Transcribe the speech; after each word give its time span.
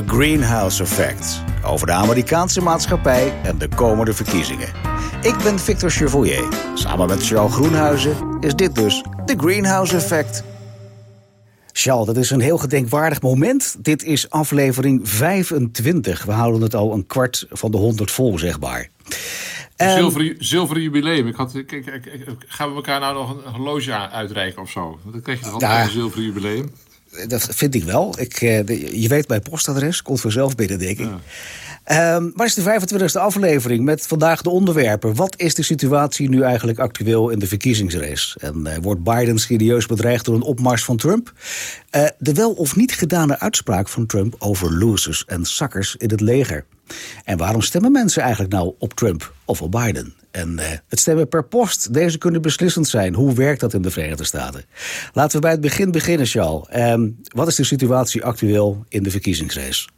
The 0.00 0.06
Greenhouse 0.06 0.82
Effect. 0.82 1.42
Over 1.64 1.86
de 1.86 1.92
Amerikaanse 1.92 2.60
maatschappij 2.60 3.32
en 3.42 3.58
de 3.58 3.68
komende 3.68 4.12
verkiezingen. 4.12 4.68
Ik 5.22 5.36
ben 5.42 5.58
Victor 5.58 5.90
Chevoyer. 5.90 6.48
Samen 6.74 7.08
met 7.08 7.26
Charles 7.26 7.52
Groenhuizen 7.52 8.36
is 8.40 8.54
dit 8.54 8.74
dus 8.74 9.04
The 9.24 9.34
Greenhouse 9.36 9.96
Effect. 9.96 10.44
Charles, 11.72 12.06
dat 12.06 12.16
is 12.16 12.30
een 12.30 12.40
heel 12.40 12.58
gedenkwaardig 12.58 13.22
moment. 13.22 13.76
Dit 13.84 14.04
is 14.04 14.30
aflevering 14.30 15.08
25. 15.08 16.24
We 16.24 16.32
houden 16.32 16.62
het 16.62 16.74
al 16.74 16.92
een 16.92 17.06
kwart 17.06 17.46
van 17.50 17.70
de 17.70 17.76
100 17.76 18.10
vol, 18.10 18.38
zeg 18.38 18.60
maar. 18.60 18.88
Een 19.76 19.90
zilveren, 19.90 20.36
zilveren 20.38 20.82
jubileum. 20.82 21.26
Ik 21.26 21.34
had, 21.34 21.52
gaan 22.46 22.68
we 22.68 22.74
elkaar 22.74 23.00
nou 23.00 23.14
nog 23.14 23.30
een 23.30 23.52
horloge 23.52 23.92
uitreiken 23.92 24.62
of 24.62 24.70
zo? 24.70 24.98
Dan 25.12 25.22
krijg 25.22 25.38
je 25.38 25.44
toch 25.44 25.54
altijd 25.54 25.86
een 25.86 25.92
zilveren 25.92 26.24
jubileum? 26.24 26.70
Dat 27.26 27.48
vind 27.50 27.74
ik 27.74 27.84
wel. 27.84 28.14
Ik, 28.18 28.40
eh, 28.40 28.68
je 29.02 29.08
weet 29.08 29.28
mijn 29.28 29.42
postadres, 29.42 30.02
komt 30.02 30.20
vanzelf 30.20 30.54
binnen, 30.54 30.78
denk 30.78 30.98
ik. 30.98 31.08
Um, 31.92 32.32
waar 32.34 32.46
is 32.46 32.54
de 32.54 32.80
25e 32.80 33.20
aflevering 33.20 33.84
met 33.84 34.06
vandaag 34.06 34.42
de 34.42 34.50
onderwerpen? 34.50 35.14
Wat 35.14 35.38
is 35.38 35.54
de 35.54 35.62
situatie 35.62 36.28
nu 36.28 36.42
eigenlijk 36.42 36.78
actueel 36.78 37.28
in 37.28 37.38
de 37.38 37.46
verkiezingsrace? 37.46 38.38
En 38.40 38.64
uh, 38.66 38.72
wordt 38.82 39.02
Biden 39.02 39.38
serieus 39.38 39.86
bedreigd 39.86 40.24
door 40.24 40.34
een 40.34 40.42
opmars 40.42 40.84
van 40.84 40.96
Trump? 40.96 41.32
Uh, 41.96 42.06
de 42.18 42.32
wel 42.32 42.52
of 42.52 42.76
niet 42.76 42.92
gedane 42.92 43.38
uitspraak 43.38 43.88
van 43.88 44.06
Trump 44.06 44.34
over 44.38 44.78
losers 44.78 45.24
en 45.24 45.44
suckers 45.44 45.96
in 45.96 46.10
het 46.10 46.20
leger. 46.20 46.64
En 47.24 47.36
waarom 47.36 47.62
stemmen 47.62 47.92
mensen 47.92 48.22
eigenlijk 48.22 48.52
nou 48.52 48.74
op 48.78 48.94
Trump 48.94 49.32
of 49.44 49.62
op 49.62 49.70
Biden? 49.70 50.14
En 50.30 50.52
uh, 50.52 50.64
het 50.88 51.00
stemmen 51.00 51.28
per 51.28 51.44
post, 51.44 51.94
deze 51.94 52.18
kunnen 52.18 52.42
beslissend 52.42 52.88
zijn. 52.88 53.14
Hoe 53.14 53.34
werkt 53.34 53.60
dat 53.60 53.74
in 53.74 53.82
de 53.82 53.90
Verenigde 53.90 54.24
Staten? 54.24 54.64
Laten 55.12 55.34
we 55.34 55.40
bij 55.40 55.50
het 55.50 55.60
begin 55.60 55.90
beginnen, 55.90 56.26
Charles. 56.26 56.66
Um, 56.76 57.20
wat 57.34 57.48
is 57.48 57.54
de 57.54 57.64
situatie 57.64 58.24
actueel 58.24 58.84
in 58.88 59.02
de 59.02 59.10
verkiezingsrace? 59.10 59.88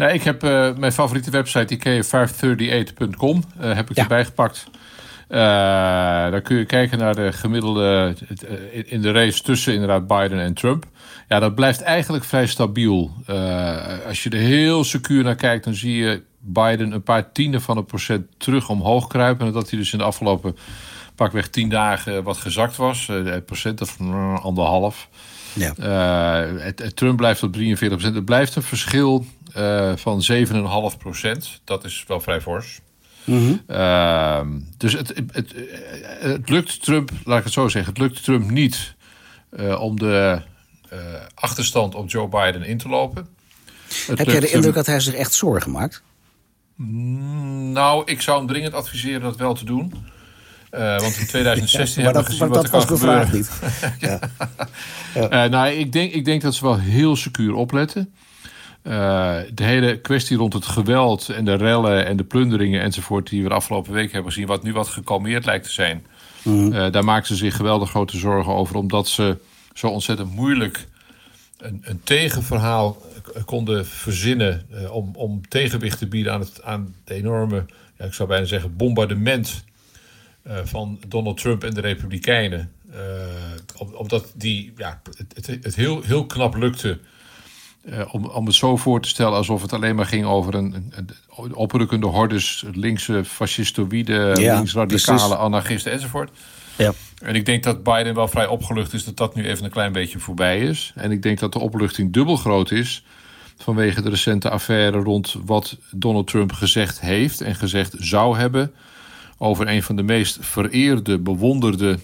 Nou, 0.00 0.12
ik 0.12 0.22
heb 0.22 0.44
uh, 0.44 0.76
mijn 0.76 0.92
favoriete 0.92 1.30
website, 1.30 1.78
IKEA538.com, 1.78 3.44
uh, 3.60 3.74
heb 3.74 3.90
ik 3.90 3.96
ja. 3.96 4.02
erbij 4.02 4.24
gepakt. 4.24 4.64
Uh, 5.28 5.38
daar 6.30 6.40
kun 6.40 6.56
je 6.56 6.64
kijken 6.64 6.98
naar 6.98 7.14
de 7.14 7.32
gemiddelde 7.32 8.14
in 8.84 9.02
de 9.02 9.12
race 9.12 9.42
tussen 9.42 9.72
inderdaad 9.72 10.06
Biden 10.06 10.40
en 10.40 10.54
Trump. 10.54 10.84
Ja, 11.28 11.38
dat 11.38 11.54
blijft 11.54 11.80
eigenlijk 11.80 12.24
vrij 12.24 12.46
stabiel. 12.46 13.10
als 14.06 14.22
je 14.22 14.30
er 14.30 14.38
heel 14.38 14.84
secuur 14.84 15.24
naar 15.24 15.34
kijkt, 15.34 15.64
dan 15.64 15.74
zie 15.74 15.96
je 15.96 16.22
Biden 16.38 16.92
een 16.92 17.02
paar 17.02 17.32
tienden 17.32 17.60
van 17.60 17.76
een 17.76 17.84
procent 17.84 18.26
terug 18.36 18.68
omhoog 18.68 19.06
kruipen. 19.06 19.46
En 19.46 19.52
dat 19.52 19.70
hij 19.70 19.78
dus 19.78 19.92
in 19.92 19.98
de 19.98 20.04
afgelopen 20.04 20.56
pakweg 21.14 21.48
tien 21.48 21.68
dagen 21.68 22.22
wat 22.22 22.36
gezakt 22.36 22.76
was. 22.76 23.06
Het 23.06 23.46
procent 23.46 23.80
of 23.80 23.96
anderhalf. 24.42 25.08
Ja. 25.52 25.74
Uh, 25.78 26.62
het, 26.62 26.78
het 26.78 26.96
Trump 26.96 27.16
blijft 27.16 27.42
op 27.42 27.52
43 27.52 27.98
procent. 27.98 28.16
Het 28.16 28.24
blijft 28.24 28.56
een 28.56 28.62
verschil 28.62 29.26
uh, 29.56 29.92
van 29.96 30.22
7,5 30.92 30.98
procent. 30.98 31.60
Dat 31.64 31.84
is 31.84 32.04
wel 32.06 32.20
vrij 32.20 32.40
fors. 32.40 32.80
Mm 33.24 33.38
-hmm. 33.38 33.62
uh, 33.76 34.40
dus 34.76 34.92
het, 34.92 35.08
het, 35.08 35.32
het, 35.32 35.54
het, 36.20 36.48
lukt 36.48 36.82
Trump, 36.82 37.10
laat 37.24 37.38
ik 37.38 37.44
het 37.44 37.52
zo 37.52 37.68
zeggen, 37.68 37.92
het 37.92 38.02
lukt 38.02 38.24
Trump 38.24 38.50
niet 38.50 38.94
om 39.78 39.98
de 39.98 40.42
achterstand 41.34 41.94
op 41.94 42.10
Joe 42.10 42.28
Biden 42.28 42.62
in 42.62 42.78
te 42.78 42.88
lopen. 42.88 43.28
Heb 44.06 44.26
jij 44.26 44.40
de 44.40 44.50
indruk 44.50 44.74
dat 44.74 44.86
hij 44.86 45.00
zich 45.00 45.14
echt 45.14 45.32
zorgen 45.32 45.70
maakt? 45.70 46.02
Mm, 46.74 47.72
nou, 47.72 48.02
ik 48.04 48.20
zou 48.20 48.38
hem 48.38 48.46
dringend 48.46 48.74
adviseren 48.74 49.20
dat 49.20 49.36
wel 49.36 49.54
te 49.54 49.64
doen. 49.64 49.94
Uh, 50.74 51.00
want 51.00 51.16
in 51.16 51.26
2016 51.26 52.02
ja, 52.02 52.04
hebben 52.04 52.24
we 52.24 52.30
gezien 52.30 52.48
maar 52.48 52.56
wat 52.56 52.70
dat 52.70 52.72
er 52.72 52.78
was 52.78 52.86
kan 52.86 52.98
gebeuren. 52.98 53.32
niet. 53.32 53.50
ja. 53.98 54.18
Ja. 55.14 55.44
Uh, 55.44 55.50
nou, 55.50 55.68
ik 55.68 55.92
denk, 55.92 56.12
ik 56.12 56.24
denk 56.24 56.42
dat 56.42 56.54
ze 56.54 56.64
wel 56.64 56.78
heel 56.78 57.16
secuur 57.16 57.54
opletten. 57.54 58.12
Uh, 58.82 58.92
de 59.54 59.64
hele 59.64 60.00
kwestie 60.00 60.36
rond 60.36 60.52
het 60.52 60.64
geweld 60.66 61.28
en 61.28 61.44
de 61.44 61.54
rellen 61.54 62.06
en 62.06 62.16
de 62.16 62.24
plunderingen 62.24 62.82
enzovoort... 62.82 63.28
die 63.28 63.42
we 63.42 63.48
de 63.48 63.54
afgelopen 63.54 63.92
week 63.92 64.12
hebben 64.12 64.32
gezien... 64.32 64.46
wat 64.46 64.62
nu 64.62 64.72
wat 64.72 64.88
gekalmeerd 64.88 65.44
lijkt 65.44 65.64
te 65.64 65.72
zijn... 65.72 66.06
Mm. 66.42 66.70
daar 66.70 67.04
maken 67.04 67.26
ze 67.26 67.36
zich 67.36 67.56
geweldig 67.56 67.90
grote 67.90 68.18
zorgen 68.18 68.52
over... 68.54 68.76
omdat 68.76 69.08
ze 69.08 69.38
zo 69.72 69.86
ontzettend 69.88 70.34
moeilijk 70.34 70.86
een, 71.58 71.82
een 71.82 72.00
tegenverhaal 72.04 73.02
konden 73.44 73.86
verzinnen 73.86 74.66
om, 74.90 75.10
om 75.14 75.48
tegenwicht 75.48 75.98
te 75.98 76.06
bieden 76.06 76.32
aan, 76.32 76.40
het, 76.40 76.62
aan 76.62 76.94
de 77.04 77.14
enorme, 77.14 77.64
ja, 77.98 78.04
ik 78.04 78.14
zou 78.14 78.28
bijna 78.28 78.44
zeggen, 78.46 78.76
bombardement 78.76 79.64
van 80.44 81.00
Donald 81.08 81.36
Trump 81.36 81.64
en 81.64 81.74
de 81.74 81.80
Republikeinen. 81.80 82.72
Uh, 82.92 82.96
omdat 83.94 84.32
die, 84.34 84.72
ja, 84.76 85.00
het, 85.16 85.46
het, 85.46 85.64
het, 85.64 85.74
heel, 85.74 86.02
heel 86.02 86.26
knap 86.26 86.54
lukte 86.54 86.98
om, 88.10 88.24
om 88.24 88.46
het 88.46 88.54
zo 88.54 88.76
voor 88.76 89.00
te 89.00 89.08
stellen 89.08 89.32
alsof 89.32 89.62
het 89.62 89.72
alleen 89.72 89.94
maar 89.94 90.06
ging 90.06 90.24
over 90.24 90.54
een, 90.54 90.74
een, 90.90 91.10
een 91.36 91.54
oprukkende 91.54 92.06
hordes, 92.06 92.64
linkse 92.72 93.24
fascistoïde, 93.24 94.34
ja, 94.38 94.54
linksradicale 94.54 95.18
precies. 95.18 95.36
anarchisten 95.36 95.92
enzovoort. 95.92 96.30
Ja. 96.76 96.92
En 97.22 97.34
ik 97.34 97.46
denk 97.46 97.62
dat 97.62 97.82
Biden 97.82 98.14
wel 98.14 98.28
vrij 98.28 98.46
opgelucht 98.46 98.92
is 98.92 99.04
dat 99.04 99.16
dat 99.16 99.34
nu 99.34 99.46
even 99.46 99.64
een 99.64 99.70
klein 99.70 99.92
beetje 99.92 100.18
voorbij 100.18 100.60
is. 100.60 100.92
En 100.94 101.10
ik 101.10 101.22
denk 101.22 101.38
dat 101.38 101.52
de 101.52 101.58
opluchting 101.58 102.12
dubbel 102.12 102.36
groot 102.36 102.70
is 102.70 103.04
vanwege 103.56 104.02
de 104.02 104.10
recente 104.10 104.50
affaire 104.50 104.98
rond 104.98 105.36
wat 105.44 105.76
Donald 105.90 106.26
Trump 106.26 106.52
gezegd 106.52 107.00
heeft 107.00 107.40
en 107.40 107.54
gezegd 107.54 107.94
zou 107.98 108.38
hebben 108.38 108.72
over 109.42 109.68
een 109.68 109.82
van 109.82 109.96
de 109.96 110.02
meest 110.02 110.38
vereerde, 110.40 111.18
bewonderde 111.18 111.98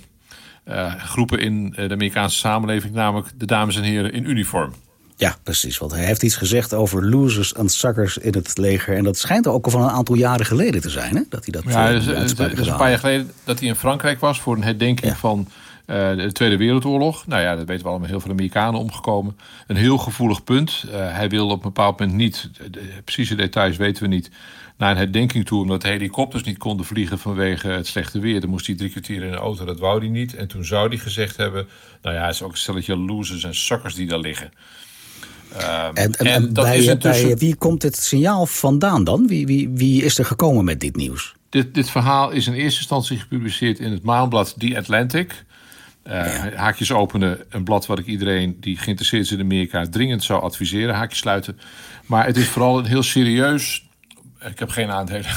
uh, 0.69 0.95
groepen 0.95 1.39
in 1.39 1.71
de 1.71 1.91
Amerikaanse 1.91 2.39
samenleving, 2.39 2.95
namelijk 2.95 3.29
de 3.37 3.47
dames 3.47 3.77
en 3.77 3.83
heren 3.83 4.13
in 4.13 4.31
uniform. 4.31 4.73
Ja, 5.17 5.37
precies. 5.43 5.79
Want 5.79 5.93
hij 5.93 6.05
heeft 6.05 6.23
iets 6.23 6.37
gezegd 6.37 6.75
over 6.75 7.09
losers 7.09 7.53
en 7.53 7.69
suckers 7.69 8.19
in 8.19 8.35
het 8.35 8.59
leger. 8.59 8.97
En 8.97 9.05
dat 9.05 9.19
schijnt 9.19 9.47
ook 9.47 9.65
al 9.65 9.71
van 9.71 9.83
een 9.83 9.91
aantal 9.91 10.15
jaren 10.15 10.47
geleden 10.47 10.81
te 10.81 10.91
zijn, 10.91 11.17
hè? 11.17 11.23
Dat 11.29 11.45
hij 11.45 11.53
dat 11.63 11.73
Ja, 11.73 11.93
dus, 11.93 12.07
het 12.07 12.59
is 12.59 12.67
een 12.67 12.77
paar 12.77 12.89
jaar 12.89 12.99
geleden 12.99 13.31
dat 13.45 13.59
hij 13.59 13.69
in 13.69 13.75
Frankrijk 13.75 14.21
was 14.21 14.41
voor 14.41 14.57
een 14.57 14.63
herdenking 14.63 15.13
ja. 15.13 15.17
van 15.19 15.49
de 15.87 16.31
Tweede 16.33 16.57
Wereldoorlog. 16.57 17.27
Nou 17.27 17.43
ja, 17.43 17.57
dat 17.57 17.67
weten 17.67 17.83
we 17.83 17.91
allemaal, 17.91 18.09
heel 18.09 18.21
veel 18.21 18.31
Amerikanen 18.31 18.81
omgekomen. 18.81 19.39
Een 19.67 19.77
heel 19.77 19.99
gevoelig 19.99 20.45
punt. 20.45 20.85
Uh, 20.87 20.93
hij 20.93 21.29
wilde 21.29 21.53
op 21.53 21.59
een 21.59 21.73
bepaald 21.73 21.99
moment 21.99 22.17
niet, 22.17 22.51
de 22.71 22.81
precieze 23.05 23.35
details 23.35 23.77
weten 23.77 24.03
we 24.03 24.09
niet, 24.09 24.31
naar 24.77 24.91
een 24.91 24.97
herdenking 24.97 25.47
toe, 25.47 25.61
omdat 25.61 25.83
de 25.83 25.89
helikopters 25.89 26.43
niet 26.43 26.59
konden 26.59 26.87
vliegen 26.87 27.19
vanwege 27.19 27.69
het 27.69 27.87
slechte 27.87 28.19
weer. 28.19 28.41
Dan 28.41 28.51
moest 28.51 28.67
hij 28.67 28.77
drie 28.77 28.91
kwartier 28.91 29.23
in 29.23 29.33
een 29.33 29.39
auto, 29.39 29.65
dat 29.65 29.79
wou 29.79 29.99
hij 29.99 30.09
niet. 30.09 30.35
En 30.35 30.49
toen 30.49 30.65
zou 30.65 30.89
hij 30.89 30.99
gezegd 30.99 31.37
hebben, 31.37 31.69
nou 32.03 32.15
ja, 32.15 32.25
het 32.27 32.35
is 32.35 32.43
ook 32.43 32.53
een 32.53 32.59
stelletje 32.59 32.97
losers 32.97 33.45
en 33.45 33.55
suckers 33.55 33.95
die 33.95 34.07
daar 34.07 34.19
liggen. 34.19 34.53
Um, 35.53 35.63
en, 35.95 36.13
en, 36.13 36.27
en 36.27 36.53
bij, 36.53 36.85
intussen... 36.85 37.29
bij, 37.29 37.37
wie 37.37 37.57
komt 37.57 37.81
dit 37.81 37.97
signaal 37.97 38.47
vandaan 38.47 39.05
dan? 39.05 39.27
Wie, 39.27 39.47
wie, 39.47 39.69
wie 39.69 40.03
is 40.03 40.19
er 40.19 40.25
gekomen 40.25 40.65
met 40.65 40.81
dit 40.81 40.97
nieuws? 40.97 41.35
Dit, 41.49 41.75
dit 41.75 41.91
verhaal 41.91 42.31
is 42.31 42.47
in 42.47 42.53
eerste 42.53 42.79
instantie 42.79 43.19
gepubliceerd 43.19 43.79
in 43.79 43.93
het 43.93 44.03
maandblad 44.03 44.55
The 44.59 44.77
Atlantic. 44.77 45.45
Ja. 46.09 46.51
Haakjes 46.55 46.93
openen, 46.93 47.39
een 47.49 47.65
blad 47.65 47.87
wat 47.87 47.99
ik 47.99 48.07
iedereen 48.07 48.57
die 48.61 48.79
geïnteresseerd 48.79 49.25
is 49.25 49.33
in 49.33 49.41
Amerika 49.41 49.87
dringend 49.91 50.25
zou 50.25 50.43
adviseren. 50.43 50.95
Haakjes 50.95 51.19
sluiten. 51.19 51.59
Maar 52.07 52.27
het 52.27 52.37
is 52.37 52.49
vooral 52.49 52.79
een 52.79 52.87
heel 52.87 53.03
serieus. 53.03 53.87
Ik 54.51 54.59
heb 54.59 54.69
geen 54.69 54.91
aandelen. 54.91 55.31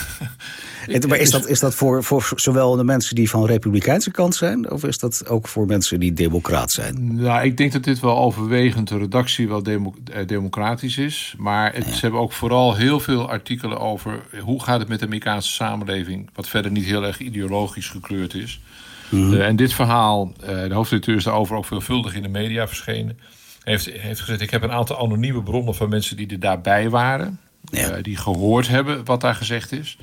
maar 1.08 1.18
is 1.18 1.32
dat, 1.32 1.48
is 1.48 1.60
dat 1.60 1.76
voor, 1.76 2.04
voor 2.04 2.32
zowel 2.36 2.76
de 2.76 2.84
mensen 2.84 3.16
die 3.16 3.30
van 3.30 3.46
republikeinse 3.46 4.12
kant 4.12 4.36
zijn, 4.36 4.72
of 4.72 4.84
is 4.84 4.98
dat 4.98 5.28
ook 5.28 5.48
voor 5.48 5.66
mensen 5.66 6.00
die 6.00 6.14
democraat 6.14 6.72
zijn? 6.72 7.16
Nou, 7.16 7.44
ik 7.44 7.58
denk 7.58 7.72
dat 7.72 7.84
dit 7.84 8.00
wel 8.00 8.18
overwegend 8.18 8.88
de 8.88 8.98
redactie 8.98 9.48
wel 9.48 9.64
demo, 9.64 9.94
eh, 10.14 10.28
democratisch 10.28 10.98
is. 10.98 11.36
Maar 11.38 11.74
het, 11.74 11.86
ja. 11.86 11.92
ze 11.92 12.00
hebben 12.00 12.20
ook 12.20 12.32
vooral 12.32 12.76
heel 12.76 13.00
veel 13.00 13.30
artikelen 13.30 13.80
over 13.80 14.22
hoe 14.40 14.64
gaat 14.64 14.80
het 14.80 14.88
met 14.88 15.00
de 15.00 15.06
Amerikaanse 15.06 15.52
samenleving, 15.52 16.30
wat 16.34 16.48
verder 16.48 16.72
niet 16.72 16.86
heel 16.86 17.04
erg 17.04 17.20
ideologisch 17.20 17.88
gekleurd 17.88 18.34
is. 18.34 18.62
Mm 19.10 19.24
-hmm. 19.24 19.34
uh, 19.34 19.46
en 19.46 19.56
dit 19.56 19.74
verhaal, 19.74 20.34
uh, 20.42 20.48
de 20.48 20.74
hoofdredacteur 20.74 21.16
is 21.16 21.24
daarover 21.24 21.56
ook 21.56 21.66
veelvuldig 21.66 22.14
in 22.16 22.22
de 22.22 22.28
media 22.28 22.68
verschenen. 22.68 23.20
Heeft, 23.64 23.86
heeft 23.86 24.20
gezegd, 24.20 24.42
ik 24.42 24.50
heb 24.50 24.64
een 24.64 24.72
aantal 24.72 24.98
anonieme 24.98 25.44
bronnen 25.44 25.76
van 25.76 25.90
mensen 25.90 26.18
die 26.18 26.28
er 26.28 26.40
daarbij 26.40 26.90
waren. 26.90 27.40
Ja. 27.64 27.98
Uh, 27.98 28.04
die 28.04 28.18
gehoord 28.18 28.68
hebben 28.68 29.06
wat 29.06 29.22
daar 29.22 29.36
gezegd 29.36 29.72
is. 29.72 29.98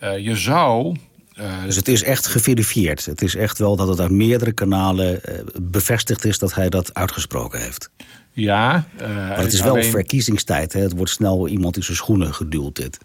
Je 0.00 0.36
zou. 0.36 0.96
Uh, 1.38 1.64
dus 1.64 1.76
het 1.76 1.88
is 1.88 2.02
echt 2.02 2.26
geverifieerd. 2.26 3.04
Het 3.04 3.22
is 3.22 3.34
echt 3.34 3.58
wel 3.58 3.76
dat 3.76 3.88
het 3.88 4.00
uit 4.00 4.10
meerdere 4.10 4.52
kanalen 4.52 5.20
uh, 5.28 5.38
bevestigd 5.62 6.24
is 6.24 6.38
dat 6.38 6.54
hij 6.54 6.68
dat 6.68 6.94
uitgesproken 6.94 7.60
heeft. 7.60 7.90
Ja. 8.32 8.86
maar 8.98 9.38
het 9.38 9.52
is 9.52 9.60
wel 9.60 9.82
verkiezingstijd. 9.82 10.72
Hè? 10.72 10.80
Het 10.80 10.96
wordt 10.96 11.10
snel 11.10 11.48
iemand 11.48 11.76
in 11.76 11.82
zijn 11.82 11.96
schoenen 11.96 12.34
geduwd. 12.34 12.76
Dit. 12.76 12.98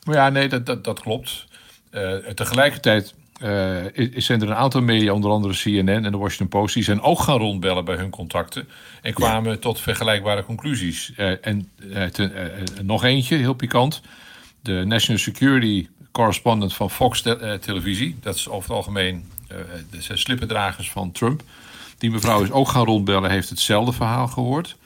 Ja, 0.00 0.28
nee, 0.28 0.48
dat, 0.48 0.66
dat, 0.66 0.84
dat 0.84 1.00
klopt. 1.00 1.46
tegelijkertijd 2.34 3.14
zijn 4.16 4.40
er 4.42 4.48
een 4.48 4.54
aantal 4.54 4.82
media, 4.82 5.12
onder 5.12 5.30
andere 5.30 5.54
CNN 5.54 6.04
en 6.04 6.12
de 6.12 6.18
Washington 6.18 6.48
Post, 6.48 6.74
die 6.74 6.84
zijn 6.84 7.00
ook 7.00 7.20
gaan 7.20 7.38
rondbellen 7.38 7.84
bij 7.84 7.96
hun 7.96 8.10
contacten. 8.10 8.68
En 9.02 9.14
kwamen 9.14 9.52
ja. 9.52 9.58
tot 9.58 9.80
vergelijkbare 9.80 10.44
conclusies. 10.44 11.12
en 11.40 11.70
te, 12.12 12.52
nog 12.82 13.04
eentje, 13.04 13.36
heel 13.36 13.54
pikant. 13.54 14.00
De 14.60 14.84
National 14.86 15.20
Security 15.20 15.88
correspondent 16.12 16.74
van 16.74 16.90
Fox 16.90 17.22
te 17.22 17.38
uh, 17.42 17.52
televisie. 17.52 18.16
Dat 18.20 18.34
is 18.34 18.48
over 18.48 18.68
het 18.68 18.76
algemeen 18.76 19.24
uh, 19.52 19.58
de 19.90 20.16
slippendragers 20.16 20.90
van 20.90 21.12
Trump. 21.12 21.42
Die 21.98 22.10
mevrouw 22.10 22.42
is 22.42 22.50
ook 22.50 22.68
gaan 22.68 22.84
rondbellen, 22.84 23.30
heeft 23.30 23.48
hetzelfde 23.48 23.92
verhaal 23.92 24.28
gehoord. 24.28 24.76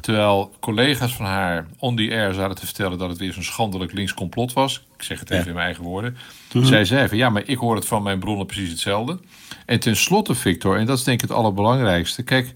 Terwijl 0.00 0.52
collega's 0.60 1.14
van 1.14 1.26
haar 1.26 1.66
on 1.78 1.96
the 1.96 2.08
air 2.10 2.34
zaten 2.34 2.56
te 2.56 2.66
vertellen 2.66 2.98
dat 2.98 3.08
het 3.08 3.18
weer 3.18 3.32
zo'n 3.32 3.42
schandelijk 3.42 3.92
links 3.92 4.14
complot 4.14 4.52
was. 4.52 4.82
Ik 5.00 5.06
zeg 5.06 5.20
het 5.20 5.30
even 5.30 5.46
in 5.46 5.52
mijn 5.52 5.64
eigen 5.64 5.84
woorden. 5.84 6.16
Mhm. 6.52 6.64
Zij 6.64 6.84
zei 6.84 7.08
van 7.08 7.16
ja, 7.16 7.30
maar 7.30 7.42
ik 7.46 7.58
hoor 7.58 7.74
het 7.74 7.86
van 7.86 8.02
mijn 8.02 8.18
bronnen 8.18 8.46
precies 8.46 8.70
hetzelfde. 8.70 9.18
En 9.66 9.80
tenslotte, 9.80 10.34
Victor, 10.34 10.76
en 10.76 10.86
dat 10.86 10.98
is 10.98 11.04
denk 11.04 11.22
ik 11.22 11.28
het 11.28 11.38
allerbelangrijkste. 11.38 12.22
Kijk, 12.22 12.54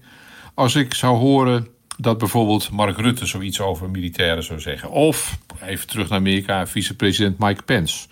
als 0.53 0.75
ik 0.75 0.93
zou 0.93 1.17
horen 1.17 1.67
dat 1.97 2.17
bijvoorbeeld 2.17 2.71
Mark 2.71 2.97
Rutte 2.97 3.25
zoiets 3.25 3.59
over 3.61 3.89
militairen 3.89 4.43
zou 4.43 4.59
zeggen. 4.59 4.91
Of, 4.91 5.37
even 5.61 5.87
terug 5.87 6.09
naar 6.09 6.19
Amerika, 6.19 6.67
vicepresident 6.67 7.37
Mike 7.37 7.63
Pence. 7.63 8.07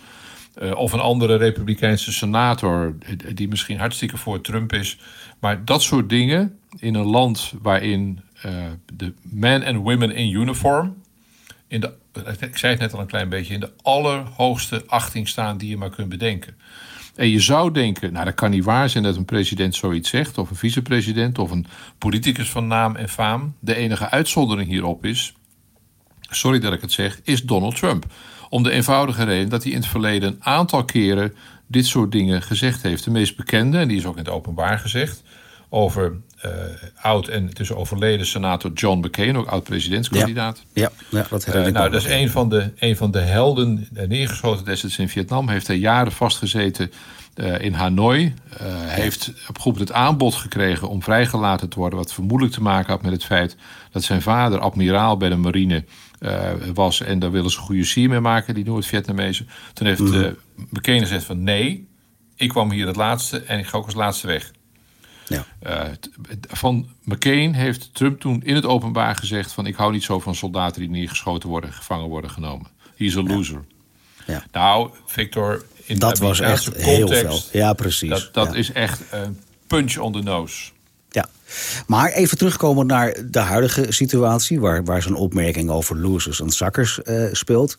Uh, 0.61 0.75
of 0.75 0.93
een 0.93 0.99
andere 0.99 1.35
republikeinse 1.35 2.11
senator 2.11 2.95
die 3.33 3.47
misschien 3.47 3.79
hartstikke 3.79 4.17
voor 4.17 4.41
Trump 4.41 4.73
is. 4.73 4.97
Maar 5.39 5.65
dat 5.65 5.83
soort 5.83 6.09
dingen 6.09 6.59
in 6.79 6.95
een 6.95 7.05
land 7.05 7.53
waarin 7.61 8.19
uh, 8.45 8.51
de 8.93 9.13
men 9.21 9.63
en 9.63 9.77
women 9.77 10.11
in 10.11 10.29
uniform... 10.29 11.01
In 11.67 11.79
de, 11.79 11.93
ik 12.39 12.57
zei 12.57 12.71
het 12.71 12.81
net 12.81 12.93
al 12.93 12.99
een 12.99 13.07
klein 13.07 13.29
beetje, 13.29 13.53
in 13.53 13.59
de 13.59 13.71
allerhoogste 13.81 14.83
achting 14.87 15.27
staan 15.27 15.57
die 15.57 15.69
je 15.69 15.77
maar 15.77 15.89
kunt 15.89 16.09
bedenken. 16.09 16.55
En 17.15 17.29
je 17.29 17.39
zou 17.39 17.71
denken, 17.71 18.13
nou 18.13 18.25
dat 18.25 18.33
kan 18.33 18.49
niet 18.49 18.63
waar 18.63 18.89
zijn 18.89 19.03
dat 19.03 19.15
een 19.15 19.25
president 19.25 19.75
zoiets 19.75 20.09
zegt, 20.09 20.37
of 20.37 20.49
een 20.49 20.55
vicepresident, 20.55 21.39
of 21.39 21.51
een 21.51 21.65
politicus 21.97 22.49
van 22.49 22.67
naam 22.67 22.95
en 22.95 23.09
faam. 23.09 23.55
De 23.59 23.75
enige 23.75 24.09
uitzondering 24.09 24.69
hierop 24.69 25.05
is, 25.05 25.33
sorry 26.21 26.59
dat 26.59 26.73
ik 26.73 26.81
het 26.81 26.91
zeg, 26.91 27.19
is 27.23 27.43
Donald 27.43 27.75
Trump. 27.75 28.05
Om 28.49 28.63
de 28.63 28.71
eenvoudige 28.71 29.23
reden 29.23 29.49
dat 29.49 29.63
hij 29.63 29.71
in 29.71 29.77
het 29.77 29.87
verleden 29.87 30.29
een 30.29 30.43
aantal 30.43 30.85
keren 30.85 31.35
dit 31.67 31.85
soort 31.85 32.11
dingen 32.11 32.41
gezegd 32.41 32.81
heeft. 32.81 33.03
De 33.03 33.11
meest 33.11 33.35
bekende, 33.35 33.77
en 33.77 33.87
die 33.87 33.97
is 33.97 34.05
ook 34.05 34.17
in 34.17 34.23
het 34.23 34.33
openbaar 34.33 34.79
gezegd, 34.79 35.23
over 35.69 36.21
uh, 36.45 36.51
oud 37.01 37.27
en 37.27 37.53
tussen 37.53 37.77
overleden 37.77 38.25
senator 38.25 38.71
John 38.73 38.99
McCain, 38.99 39.37
ook 39.37 39.47
oud 39.47 39.63
presidentskandidaat. 39.63 40.63
Ja, 40.73 40.91
ja, 41.09 41.25
dat 41.29 41.47
uh, 41.47 41.53
Nou, 41.53 41.89
dat 41.89 41.93
is 41.93 42.11
een 42.11 42.29
van, 42.29 42.49
de, 42.49 42.71
een 42.79 42.97
van 42.97 43.11
de 43.11 43.19
helden 43.19 43.87
uh, 43.93 44.07
neergeschoten 44.07 44.65
destijds 44.65 44.97
in 44.97 45.09
Vietnam. 45.09 45.49
Heeft 45.49 45.67
hij 45.67 45.77
jaren 45.77 46.11
vastgezeten 46.11 46.91
in 47.59 47.73
Hanoi. 47.73 48.33
Hij 48.63 49.01
heeft 49.01 49.33
op 49.49 49.59
groep 49.59 49.79
het 49.79 49.91
aanbod 49.91 50.35
gekregen 50.35 50.89
om 50.89 51.03
vrijgelaten 51.03 51.69
te 51.69 51.79
worden. 51.79 51.99
Wat 51.99 52.13
vermoedelijk 52.13 52.55
te 52.55 52.61
maken 52.61 52.93
had 52.93 53.01
met 53.01 53.11
het 53.11 53.25
feit 53.25 53.55
dat 53.91 54.03
zijn 54.03 54.21
vader 54.21 54.59
admiraal 54.59 55.17
bij 55.17 55.29
de 55.29 55.35
marine 55.35 55.83
was. 56.73 57.01
En 57.01 57.19
daar 57.19 57.31
willen 57.31 57.51
ze 57.51 57.57
goede 57.57 57.83
sier 57.83 58.09
mee 58.09 58.19
maken, 58.19 58.53
die 58.53 58.65
Noord-Vietnamezen. 58.65 59.47
Toen 59.73 59.87
heeft 59.87 59.99
mm 59.99 60.35
McCain 60.69 60.99
gezegd 60.99 61.23
van 61.23 61.43
nee, 61.43 61.87
ik 62.35 62.49
kwam 62.49 62.71
hier 62.71 62.87
het 62.87 62.95
laatste 62.95 63.39
en 63.39 63.59
ik 63.59 63.65
ga 63.65 63.77
ook 63.77 63.85
als 63.85 63.93
laatste 63.93 64.27
weg. 64.27 64.51
Ja. 65.27 65.45
Uh, 65.63 65.81
van 66.49 66.87
McCain 67.03 67.53
heeft 67.53 67.93
Trump 67.93 68.19
toen 68.19 68.41
in 68.43 68.55
het 68.55 68.65
openbaar 68.65 69.15
gezegd: 69.15 69.51
van 69.51 69.65
ik 69.65 69.75
hou 69.75 69.91
niet 69.91 70.03
zo 70.03 70.19
van 70.19 70.35
soldaten 70.35 70.81
die 70.81 70.89
neergeschoten 70.89 71.49
worden, 71.49 71.73
gevangen 71.73 72.09
worden 72.09 72.29
genomen. 72.29 72.67
He's 72.95 73.17
a 73.17 73.21
loser. 73.21 73.63
Ja. 74.27 74.43
Nou, 74.51 74.89
Victor, 75.05 75.63
in 75.85 75.99
dat 75.99 76.19
was 76.19 76.39
echt 76.39 76.63
context, 76.63 76.85
heel 76.85 77.07
veel. 77.07 77.39
Ja, 77.51 77.73
precies. 77.73 78.09
Dat, 78.09 78.33
dat 78.33 78.55
is 78.55 78.71
echt 78.71 79.01
een 79.11 79.39
punch 79.67 79.97
on 79.97 80.11
the 80.11 80.21
nose. 80.21 80.71
Maar 81.87 82.11
even 82.11 82.37
terugkomen 82.37 82.85
naar 82.85 83.15
de 83.29 83.39
huidige 83.39 83.85
situatie, 83.89 84.59
waar, 84.59 84.83
waar 84.83 85.01
zo'n 85.01 85.15
opmerking 85.15 85.69
over 85.69 85.97
losers 85.97 86.41
en 86.41 86.49
zakkers 86.49 86.99
uh, 87.03 87.25
speelt. 87.31 87.75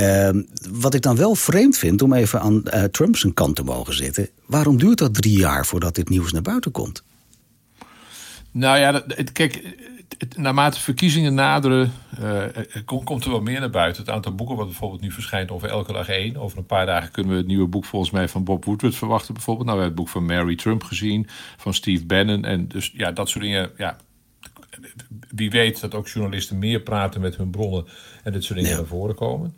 Uh, 0.00 0.28
wat 0.70 0.94
ik 0.94 1.02
dan 1.02 1.16
wel 1.16 1.34
vreemd 1.34 1.76
vind, 1.78 2.02
om 2.02 2.12
even 2.12 2.40
aan 2.40 2.62
uh, 2.64 2.82
Trump 2.84 3.16
kant 3.34 3.56
te 3.56 3.62
mogen 3.62 3.94
zitten, 3.94 4.28
waarom 4.46 4.78
duurt 4.78 4.98
dat 4.98 5.14
drie 5.14 5.38
jaar 5.38 5.66
voordat 5.66 5.94
dit 5.94 6.08
nieuws 6.08 6.32
naar 6.32 6.42
buiten 6.42 6.70
komt? 6.70 7.02
Nou 8.50 8.78
ja, 8.78 9.04
kijk, 9.32 9.62
naarmate 10.36 10.80
verkiezingen 10.80 11.34
naderen, 11.34 11.92
uh, 12.20 12.44
komt 13.04 13.24
er 13.24 13.30
wel 13.30 13.40
meer 13.40 13.60
naar 13.60 13.70
buiten. 13.70 14.02
Het 14.02 14.12
aantal 14.12 14.34
boeken 14.34 14.56
wat 14.56 14.66
bijvoorbeeld 14.66 15.00
nu 15.00 15.10
verschijnt 15.10 15.50
over 15.50 15.68
elke 15.68 15.92
dag 15.92 16.08
één. 16.08 16.36
Over 16.36 16.58
een 16.58 16.66
paar 16.66 16.86
dagen 16.86 17.10
kunnen 17.10 17.32
we 17.32 17.38
het 17.38 17.46
nieuwe 17.46 17.66
boek 17.66 17.84
volgens 17.84 18.10
mij 18.10 18.28
van 18.28 18.44
Bob 18.44 18.64
Woodward 18.64 18.94
verwachten 18.94 19.34
bijvoorbeeld. 19.34 19.66
Nou, 19.66 19.78
we 19.78 19.84
hebben 19.84 20.04
het 20.04 20.12
boek 20.12 20.24
van 20.24 20.36
Mary 20.36 20.56
Trump 20.56 20.82
gezien, 20.84 21.28
van 21.56 21.74
Steve 21.74 22.04
Bannon. 22.04 22.44
En 22.44 22.68
dus 22.68 22.92
ja, 22.94 23.12
dat 23.12 23.28
soort 23.28 23.44
dingen, 23.44 23.70
ja, 23.76 23.96
wie 25.28 25.50
weet 25.50 25.80
dat 25.80 25.94
ook 25.94 26.08
journalisten 26.08 26.58
meer 26.58 26.80
praten 26.80 27.20
met 27.20 27.36
hun 27.36 27.50
bronnen 27.50 27.86
en 28.22 28.32
dit 28.32 28.44
soort 28.44 28.58
dingen 28.58 28.76
naar 28.76 28.86
voren 28.86 29.14
komen. 29.14 29.54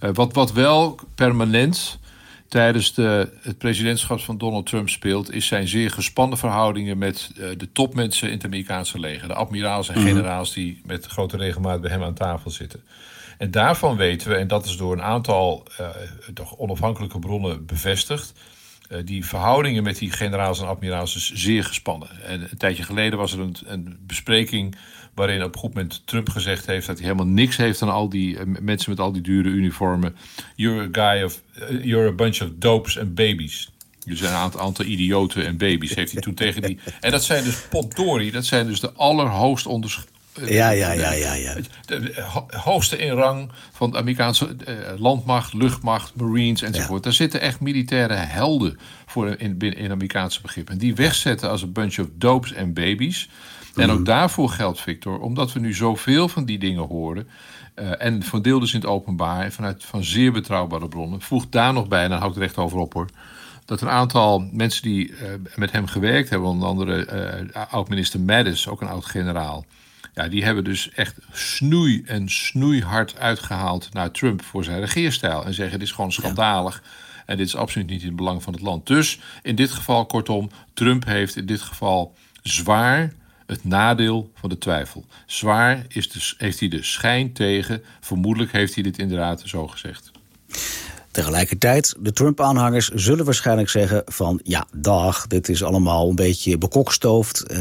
Uh, 0.00 0.10
wat, 0.12 0.34
wat 0.34 0.52
wel 0.52 0.98
permanent 1.14 1.98
tijdens 2.48 2.94
de, 2.94 3.32
het 3.40 3.58
presidentschap 3.58 4.20
van 4.20 4.38
Donald 4.38 4.66
Trump 4.66 4.88
speelt, 4.88 5.32
is 5.32 5.46
zijn 5.46 5.68
zeer 5.68 5.90
gespannen 5.90 6.38
verhoudingen 6.38 6.98
met 6.98 7.30
uh, 7.36 7.48
de 7.56 7.72
topmensen 7.72 8.28
in 8.28 8.34
het 8.34 8.44
Amerikaanse 8.44 8.98
leger. 8.98 9.28
De 9.28 9.34
admiraals 9.34 9.88
en 9.88 9.98
mhm. 9.98 10.06
generaals 10.06 10.52
die 10.52 10.80
met 10.84 11.06
grote 11.06 11.36
regelmaat 11.36 11.80
bij 11.80 11.90
hem 11.90 12.02
aan 12.02 12.14
tafel 12.14 12.50
zitten. 12.50 12.82
En 13.38 13.50
daarvan 13.50 13.96
weten 13.96 14.28
we, 14.28 14.34
en 14.36 14.48
dat 14.48 14.64
is 14.66 14.76
door 14.76 14.92
een 14.92 15.02
aantal 15.02 15.66
uh, 15.80 15.88
toch 16.34 16.56
onafhankelijke 16.56 17.18
bronnen 17.18 17.66
bevestigd. 17.66 18.32
Uh, 18.88 18.98
die 19.04 19.26
verhoudingen 19.26 19.82
met 19.82 19.98
die 19.98 20.10
generaals 20.10 20.60
en 20.60 20.66
admiraals 20.66 21.16
is 21.16 21.32
zeer 21.32 21.64
gespannen. 21.64 22.08
En 22.22 22.42
een 22.42 22.58
tijdje 22.58 22.82
geleden 22.82 23.18
was 23.18 23.32
er 23.32 23.40
een, 23.40 23.56
een 23.64 23.98
bespreking 24.00 24.76
waarin 25.16 25.42
op 25.42 25.54
een 25.54 25.60
goed 25.60 25.74
moment 25.74 26.02
Trump 26.04 26.28
gezegd 26.28 26.66
heeft 26.66 26.86
dat 26.86 26.96
hij 26.96 27.06
helemaal 27.06 27.32
niks 27.32 27.56
heeft 27.56 27.82
aan 27.82 27.90
al 27.90 28.08
die 28.08 28.34
uh, 28.34 28.40
mensen 28.60 28.90
met 28.90 29.00
al 29.00 29.12
die 29.12 29.22
dure 29.22 29.48
uniformen. 29.48 30.16
You're 30.54 30.82
a 30.82 30.88
guy 30.92 31.22
of, 31.24 31.42
uh, 31.70 31.84
you're 31.84 32.08
a 32.08 32.12
bunch 32.12 32.40
of 32.42 32.48
dopes 32.54 32.98
and 32.98 33.14
babies. 33.14 33.70
Zijn 34.04 34.32
een 34.32 34.38
aantal, 34.38 34.60
aantal 34.60 34.84
idioten 34.84 35.46
en 35.46 35.56
baby's, 35.56 35.94
heeft 35.94 36.12
hij 36.12 36.20
toen 36.20 36.34
tegen 36.44 36.62
die. 36.62 36.78
En 37.00 37.10
dat 37.10 37.24
zijn 37.24 37.44
dus 37.44 37.62
potdorie, 37.70 38.32
dat 38.32 38.44
zijn 38.44 38.66
dus 38.66 38.80
de 38.80 38.92
allerhoogst 38.92 39.66
onders, 39.66 40.04
ja, 40.44 40.70
ja, 40.70 40.92
ja, 40.92 41.12
ja, 41.12 41.34
ja. 41.34 41.56
De 41.86 42.12
hoogste 42.50 42.98
in 42.98 43.12
rang 43.12 43.50
van 43.72 43.90
de 43.90 43.96
Amerikaanse 43.96 44.56
landmacht, 44.98 45.52
luchtmacht, 45.52 46.14
Marines 46.14 46.62
enzovoort. 46.62 47.02
Daar 47.02 47.12
zitten 47.12 47.40
echt 47.40 47.60
militaire 47.60 48.14
helden 48.14 48.78
voor 49.06 49.34
in, 49.38 49.58
in 49.58 49.90
Amerikaanse 49.90 50.40
begrippen. 50.40 50.74
En 50.74 50.80
die 50.80 50.94
wegzetten 50.94 51.50
als 51.50 51.62
een 51.62 51.72
bunch 51.72 51.98
of 51.98 52.06
dopes 52.14 52.52
en 52.52 52.72
baby's. 52.72 53.28
En 53.76 53.90
ook 53.90 53.96
mhm. 53.96 54.04
daarvoor 54.04 54.48
geldt, 54.48 54.80
Victor, 54.80 55.20
omdat 55.20 55.52
we 55.52 55.60
nu 55.60 55.74
zoveel 55.74 56.28
van 56.28 56.44
die 56.44 56.58
dingen 56.58 56.86
horen. 56.86 57.28
Uh, 57.76 58.02
en 58.02 58.22
van 58.22 58.42
deel 58.42 58.60
dus 58.60 58.72
in 58.72 58.80
het 58.80 58.88
openbaar, 58.88 59.52
vanuit 59.52 59.84
van 59.84 60.04
zeer 60.04 60.32
betrouwbare 60.32 60.88
bronnen. 60.88 61.20
Voeg 61.20 61.48
daar 61.48 61.72
nog 61.72 61.88
bij, 61.88 62.02
en 62.02 62.10
dan 62.10 62.18
hou 62.18 62.30
ik 62.30 62.36
er 62.36 62.42
echt 62.42 62.56
over 62.56 62.78
op 62.78 62.92
hoor. 62.92 63.08
Dat 63.64 63.80
een 63.80 63.88
aantal 63.88 64.48
mensen 64.52 64.82
die 64.82 65.08
uh, 65.08 65.16
met 65.54 65.72
hem 65.72 65.86
gewerkt 65.86 66.30
hebben, 66.30 66.48
onder 66.48 66.68
andere 66.68 67.48
uh, 67.54 67.62
oud-minister 67.70 68.20
Mattis, 68.20 68.68
ook 68.68 68.80
een 68.80 68.88
oud-generaal. 68.88 69.64
Ja, 70.14 70.28
die 70.28 70.44
hebben 70.44 70.64
dus 70.64 70.90
echt 70.90 71.14
snoei 71.32 72.02
en 72.06 72.28
snoeihard 72.28 73.18
uitgehaald 73.18 73.92
naar 73.92 74.10
Trump 74.10 74.42
voor 74.42 74.64
zijn 74.64 74.80
regeerstijl. 74.80 75.44
En 75.44 75.54
zeggen: 75.54 75.78
dit 75.78 75.88
is 75.88 75.94
gewoon 75.94 76.12
schandalig. 76.12 76.82
En 77.26 77.36
dit 77.36 77.46
is 77.46 77.56
absoluut 77.56 77.88
niet 77.88 78.00
in 78.00 78.06
het 78.06 78.16
belang 78.16 78.42
van 78.42 78.52
het 78.52 78.62
land. 78.62 78.86
Dus 78.86 79.20
in 79.42 79.54
dit 79.54 79.70
geval, 79.70 80.06
kortom, 80.06 80.50
Trump 80.74 81.04
heeft 81.04 81.36
in 81.36 81.46
dit 81.46 81.60
geval 81.60 82.14
zwaar 82.42 83.12
het 83.46 83.64
nadeel 83.64 84.30
van 84.34 84.48
de 84.48 84.58
twijfel. 84.58 85.04
Zwaar 85.26 85.84
is 85.88 86.10
de, 86.10 86.34
heeft 86.44 86.60
hij 86.60 86.68
de 86.68 86.82
schijn 86.82 87.32
tegen. 87.32 87.82
Vermoedelijk 88.00 88.52
heeft 88.52 88.74
hij 88.74 88.82
dit 88.82 88.98
inderdaad 88.98 89.42
zo 89.44 89.66
gezegd. 89.66 90.10
Tegelijkertijd, 91.16 91.94
de 91.98 92.12
Trump-aanhangers 92.12 92.88
zullen 92.88 93.24
waarschijnlijk 93.24 93.68
zeggen 93.68 94.02
van... 94.06 94.40
ja, 94.42 94.66
dag, 94.76 95.26
dit 95.26 95.48
is 95.48 95.62
allemaal 95.62 96.08
een 96.08 96.14
beetje 96.14 96.58
bekokstoofd. 96.58 97.44
Uh, 97.52 97.58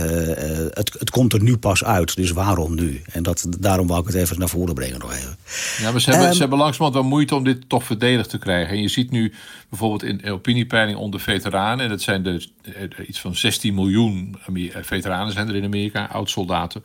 het, 0.70 0.96
het 1.00 1.10
komt 1.10 1.34
er 1.34 1.44
nu 1.44 1.58
pas 1.58 1.84
uit, 1.84 2.16
dus 2.16 2.32
waarom 2.32 2.76
nu? 2.76 3.02
En 3.12 3.24
dat, 3.24 3.48
daarom 3.60 3.88
wou 3.88 4.00
ik 4.00 4.08
het 4.08 4.16
even 4.16 4.40
naar 4.40 4.50
voren 4.50 4.74
brengen 4.74 5.00
nog 5.00 5.14
even. 5.14 5.38
Ja, 5.82 5.92
maar 5.92 6.02
ze 6.02 6.10
hebben, 6.10 6.28
um, 6.28 6.34
ze 6.34 6.40
hebben 6.40 6.58
langzamerhand 6.58 7.02
wel 7.04 7.12
moeite 7.12 7.36
om 7.36 7.44
dit 7.44 7.70
toch 7.70 7.84
verdedigd 7.84 8.30
te 8.30 8.38
krijgen. 8.38 8.76
En 8.76 8.82
je 8.82 8.88
ziet 8.88 9.12
nu 9.12 9.34
bijvoorbeeld 9.70 10.04
in 10.04 10.32
opiniepeiling 10.32 10.98
onder 10.98 11.20
veteranen... 11.20 11.84
en 11.84 11.90
dat 11.90 12.02
zijn 12.02 12.24
de, 12.24 12.48
iets 13.08 13.20
van 13.20 13.36
16 13.36 13.74
miljoen 13.74 14.36
veteranen 14.82 15.34
zijn 15.34 15.50
er 15.50 15.56
in 15.56 15.66
Amerika, 15.66 16.06
oud-soldaten... 16.06 16.84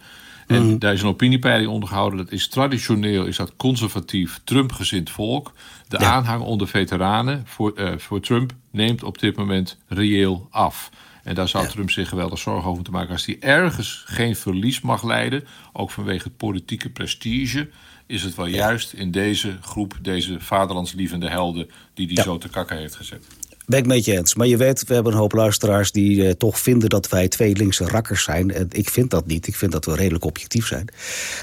En 0.51 0.67
mhm. 0.67 0.79
daar 0.79 0.93
is 0.93 1.03
een 1.03 1.09
opiniepeiling 1.09 1.71
onder 1.71 1.89
gehouden. 1.89 2.19
Dat 2.19 2.33
is 2.33 2.49
traditioneel 2.49 3.25
is 3.25 3.37
dat 3.37 3.57
conservatief 3.57 4.41
Trump-gezind 4.45 5.11
volk. 5.11 5.53
De 5.89 5.99
aanhang 5.99 6.43
onder 6.43 6.69
veteranen 6.69 7.43
voor, 7.47 7.73
uh, 7.77 7.93
voor 7.97 8.21
Trump 8.21 8.53
neemt 8.71 9.03
op 9.03 9.19
dit 9.19 9.37
moment 9.37 9.79
reëel 9.89 10.49
af. 10.51 10.91
En 11.23 11.35
daar 11.35 11.49
zou 11.49 11.69
Trump 11.69 11.91
zich 11.91 12.09
geweldig 12.09 12.39
zorgen 12.39 12.71
over 12.71 12.85
te 12.85 12.91
maken. 12.91 13.13
Als 13.13 13.27
hij 13.27 13.37
ergens 13.41 14.03
geen 14.07 14.37
verlies 14.37 14.81
mag 14.81 15.03
leiden, 15.03 15.45
ook 15.73 15.91
vanwege 15.91 16.31
politieke 16.31 16.91
prestige, 16.91 17.69
is 18.07 18.23
het 18.23 18.35
wel 18.35 18.47
juist 18.47 18.93
in 18.93 19.11
deze 19.11 19.57
groep, 19.61 19.99
deze 20.03 20.41
vaderlandslievende 20.41 21.29
helden, 21.29 21.71
die 21.95 22.07
die 22.07 22.23
zo 22.23 22.39
te 22.39 22.49
kakken 22.49 22.77
heeft 22.77 22.95
gezet. 22.95 23.27
Ben 23.71 23.79
ik 23.79 23.87
met 23.87 24.05
je 24.05 24.17
eens. 24.17 24.35
Maar 24.35 24.47
je 24.47 24.57
weet, 24.57 24.85
we 24.87 24.95
hebben 24.95 25.13
een 25.13 25.19
hoop 25.19 25.33
luisteraars 25.33 25.93
die 25.93 26.17
uh, 26.17 26.31
toch 26.31 26.59
vinden 26.59 26.89
dat 26.89 27.09
wij 27.09 27.29
twee 27.29 27.57
linkse 27.57 27.85
rakkers 27.85 28.23
zijn. 28.23 28.51
En 28.51 28.67
ik 28.71 28.91
vind 28.91 29.11
dat 29.11 29.27
niet. 29.27 29.47
Ik 29.47 29.57
vind 29.57 29.73
dat 29.73 29.85
we 29.85 29.95
redelijk 29.95 30.25
objectief 30.25 30.67
zijn. 30.67 30.89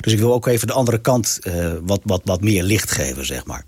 Dus 0.02 0.14
ik 0.14 0.20
wil 0.20 0.34
ook 0.34 0.48
even 0.48 0.68
de 0.68 0.74
andere 0.74 1.02
kant 1.02 1.40
uh, 1.44 1.74
wat, 1.84 2.02
wat, 2.04 2.22
wat 2.26 2.42
meer 2.42 2.64
licht 2.64 2.92
geven, 2.92 3.26
zeg 3.26 3.46
maar. 3.46 3.64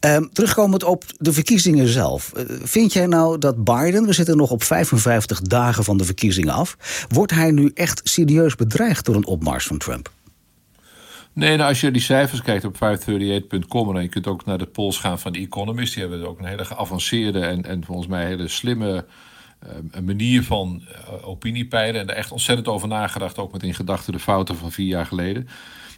Um, 0.00 0.30
terugkomend 0.32 0.84
op 0.84 1.04
de 1.18 1.32
verkiezingen 1.32 1.88
zelf. 1.88 2.32
Uh, 2.36 2.42
vind 2.62 2.92
jij 2.92 3.06
nou 3.06 3.38
dat 3.38 3.64
Biden, 3.64 4.06
we 4.06 4.12
zitten 4.12 4.36
nog 4.36 4.50
op 4.50 4.62
55 4.62 5.40
dagen 5.40 5.84
van 5.84 5.96
de 5.96 6.04
verkiezingen 6.04 6.54
af... 6.54 6.76
wordt 7.08 7.32
hij 7.32 7.50
nu 7.50 7.70
echt 7.74 8.00
serieus 8.04 8.54
bedreigd 8.54 9.04
door 9.04 9.14
een 9.14 9.26
opmars 9.26 9.66
van 9.66 9.78
Trump? 9.78 10.10
Nee, 11.32 11.56
nou, 11.56 11.68
als 11.68 11.80
je 11.80 11.90
die 11.90 12.02
cijfers 12.02 12.42
kijkt 12.42 12.64
op 12.64 12.74
538.com... 12.74 13.96
en 13.96 14.02
je 14.02 14.08
kunt 14.08 14.26
ook 14.26 14.44
naar 14.44 14.58
de 14.58 14.66
polls 14.66 14.98
gaan 14.98 15.18
van 15.18 15.32
The 15.32 15.38
Economist... 15.38 15.94
die 15.94 16.02
hebben 16.02 16.28
ook 16.28 16.38
een 16.38 16.44
hele 16.44 16.64
geavanceerde 16.64 17.40
en, 17.40 17.64
en 17.64 17.84
volgens 17.84 18.06
mij 18.06 18.26
hele 18.26 18.48
slimme... 18.48 19.04
Uh, 19.66 20.00
manier 20.02 20.42
van 20.42 20.82
uh, 20.82 21.28
opiniepeilen. 21.28 22.00
En 22.00 22.06
daar 22.06 22.16
echt 22.16 22.32
ontzettend 22.32 22.68
over 22.68 22.88
nagedacht. 22.88 23.38
Ook 23.38 23.52
met 23.52 23.62
in 23.62 23.74
gedachten 23.74 24.12
de 24.12 24.18
fouten 24.18 24.56
van 24.56 24.72
vier 24.72 24.86
jaar 24.86 25.06
geleden. 25.06 25.48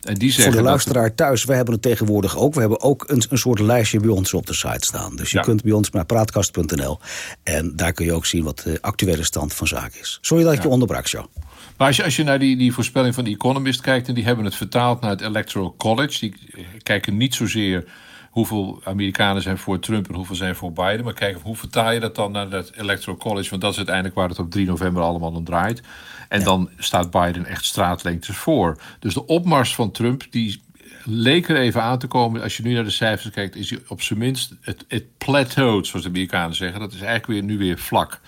En 0.03 0.15
die 0.15 0.33
zeggen 0.33 0.53
Voor 0.53 0.63
de 0.63 0.69
luisteraar 0.69 1.15
thuis, 1.15 1.45
we 1.45 1.55
hebben 1.55 1.75
het 1.75 1.83
tegenwoordig 1.83 2.39
ook. 2.39 2.55
We 2.55 2.61
hebben 2.61 2.81
ook 2.81 3.05
een, 3.09 3.23
een 3.29 3.39
soort 3.39 3.59
lijstje 3.59 4.01
bij 4.01 4.11
ons 4.11 4.35
op 4.35 4.47
de 4.47 4.55
site 4.55 4.87
staan. 4.87 5.17
Dus 5.17 5.31
je 5.31 5.41
kunt 5.41 5.63
bij 5.63 5.73
ons 5.73 5.91
naar 5.91 6.05
praatkast.nl. 6.05 6.99
En 7.43 7.77
daar 7.77 7.93
kun 7.93 8.05
je 8.05 8.13
ook 8.13 8.27
zien 8.27 8.45
wat 8.45 8.59
de 8.59 8.79
actuele 8.81 9.25
stand 9.25 9.55
van 9.55 9.67
zaken 9.67 10.01
is. 10.01 10.19
Sorry 10.21 10.45
dat 10.45 10.53
ik 10.53 10.63
je 10.63 10.69
onderbrak, 10.69 11.07
Jo. 11.07 11.29
Maar 11.77 11.87
als 11.87 11.97
je, 11.97 12.05
als 12.05 12.17
je 12.17 12.25
naar 12.25 12.39
die, 12.39 12.57
die 12.57 12.73
voorspelling 12.73 13.15
van 13.15 13.25
de 13.25 13.31
Economist 13.31 13.81
kijkt... 13.81 14.09
en 14.09 14.15
die 14.15 14.25
hebben 14.25 14.45
het 14.45 14.55
vertaald 14.55 15.01
naar 15.01 15.11
het 15.11 15.21
Electoral 15.21 15.75
College... 15.77 16.19
die 16.19 16.35
kijken 16.83 17.17
niet 17.17 17.35
zozeer 17.35 17.85
hoeveel 18.31 18.81
Amerikanen 18.85 19.43
zijn 19.43 19.59
voor 19.59 19.79
Trump 19.79 20.09
en 20.09 20.15
hoeveel 20.15 20.37
zijn 20.37 20.55
voor 20.55 20.73
Biden. 20.73 21.05
Maar 21.05 21.15
kijken 21.15 21.41
hoe 21.41 21.57
vertaal 21.57 21.93
je 21.93 22.01
dat 22.01 22.15
dan 22.15 22.33
naar 22.33 22.51
het 22.51 22.73
Electoral 22.77 23.17
College? 23.17 23.51
Want 23.51 23.63
dat 23.63 23.71
is 23.71 23.77
uiteindelijk 23.77 24.15
waar 24.15 24.29
het 24.29 24.39
op 24.39 24.51
3 24.51 24.67
november 24.67 25.03
allemaal 25.03 25.33
om 25.33 25.45
draait. 25.45 25.83
En 26.29 26.45
dan 26.45 26.71
staat 26.79 27.11
Biden 27.11 27.47
echt 27.47 27.65
straatlengtes 27.65 28.37
voor. 28.37 28.81
Dus 28.99 29.15
de 29.15 29.27
opmars 29.27 29.75
van 29.75 29.91
Trump, 29.91 30.25
die 30.31 30.63
leek 31.05 31.49
er 31.49 31.57
even 31.57 31.83
aan 31.83 31.99
te 31.99 32.07
komen. 32.07 32.43
Als 32.43 32.57
je 32.57 32.63
nu 32.63 32.75
naar 32.75 32.85
de 32.85 32.91
cijfers 32.91 33.35
kijkt, 33.35 33.57
is 33.57 33.71
hij 33.71 33.79
op 33.89 34.03
zijn 34.03 34.19
minst 34.19 34.55
het, 34.61 34.85
het 34.89 35.19
plateaued, 35.19 35.87
zoals 35.87 36.05
de 36.05 36.11
Amerikanen 36.11 36.57
zeggen. 36.57 36.81
Dat 36.81 36.93
is 36.93 37.01
eigenlijk 37.01 37.27
weer, 37.27 37.43
nu 37.43 37.59
weer 37.59 37.79
vlak. 37.79 38.21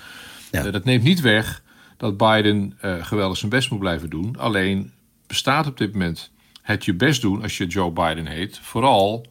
Ja. 0.50 0.64
Uh, 0.64 0.72
dat 0.72 0.84
neemt 0.84 1.02
niet 1.02 1.20
weg 1.20 1.62
dat 2.04 2.16
Biden 2.16 2.78
uh, 2.84 3.04
geweldig 3.04 3.38
zijn 3.38 3.50
best 3.50 3.70
moet 3.70 3.78
blijven 3.78 4.10
doen. 4.10 4.36
Alleen 4.38 4.92
bestaat 5.26 5.66
op 5.66 5.78
dit 5.78 5.92
moment 5.92 6.30
het 6.62 6.84
je 6.84 6.94
best 6.94 7.20
doen 7.20 7.42
als 7.42 7.56
je 7.56 7.66
Joe 7.66 7.90
Biden 7.90 8.26
heet. 8.26 8.58
Vooral 8.58 9.26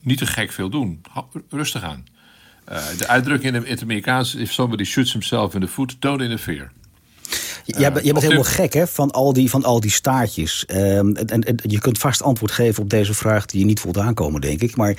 niet 0.00 0.18
te 0.18 0.26
gek 0.26 0.52
veel 0.52 0.70
doen. 0.70 1.00
Rustig 1.48 1.82
aan. 1.82 2.06
Uh, 2.68 2.98
de 2.98 3.06
uitdrukking 3.06 3.54
in 3.54 3.64
het 3.64 3.82
Amerikaans: 3.82 4.34
if 4.34 4.52
somebody 4.52 4.84
shoots 4.84 5.12
himself 5.12 5.54
in 5.54 5.60
the 5.60 5.68
foot, 5.68 6.00
don't 6.00 6.20
interfere. 6.20 6.68
Jij, 7.76 7.92
bent, 7.92 8.04
bent 8.04 8.22
helemaal 8.22 8.44
gek 8.44 8.72
hè, 8.72 8.86
van, 8.86 9.10
al 9.10 9.32
die, 9.32 9.50
van 9.50 9.64
al 9.64 9.80
die 9.80 9.90
staartjes. 9.90 10.64
Um, 10.70 11.16
en, 11.16 11.42
en, 11.42 11.58
je 11.62 11.80
kunt 11.80 11.98
vast 11.98 12.22
antwoord 12.22 12.52
geven 12.52 12.82
op 12.82 12.90
deze 12.90 13.14
vraag 13.14 13.46
die 13.46 13.60
je 13.60 13.66
niet 13.66 13.80
voelt 13.80 13.98
aankomen, 13.98 14.40
denk 14.40 14.60
ik. 14.60 14.76
Maar 14.76 14.96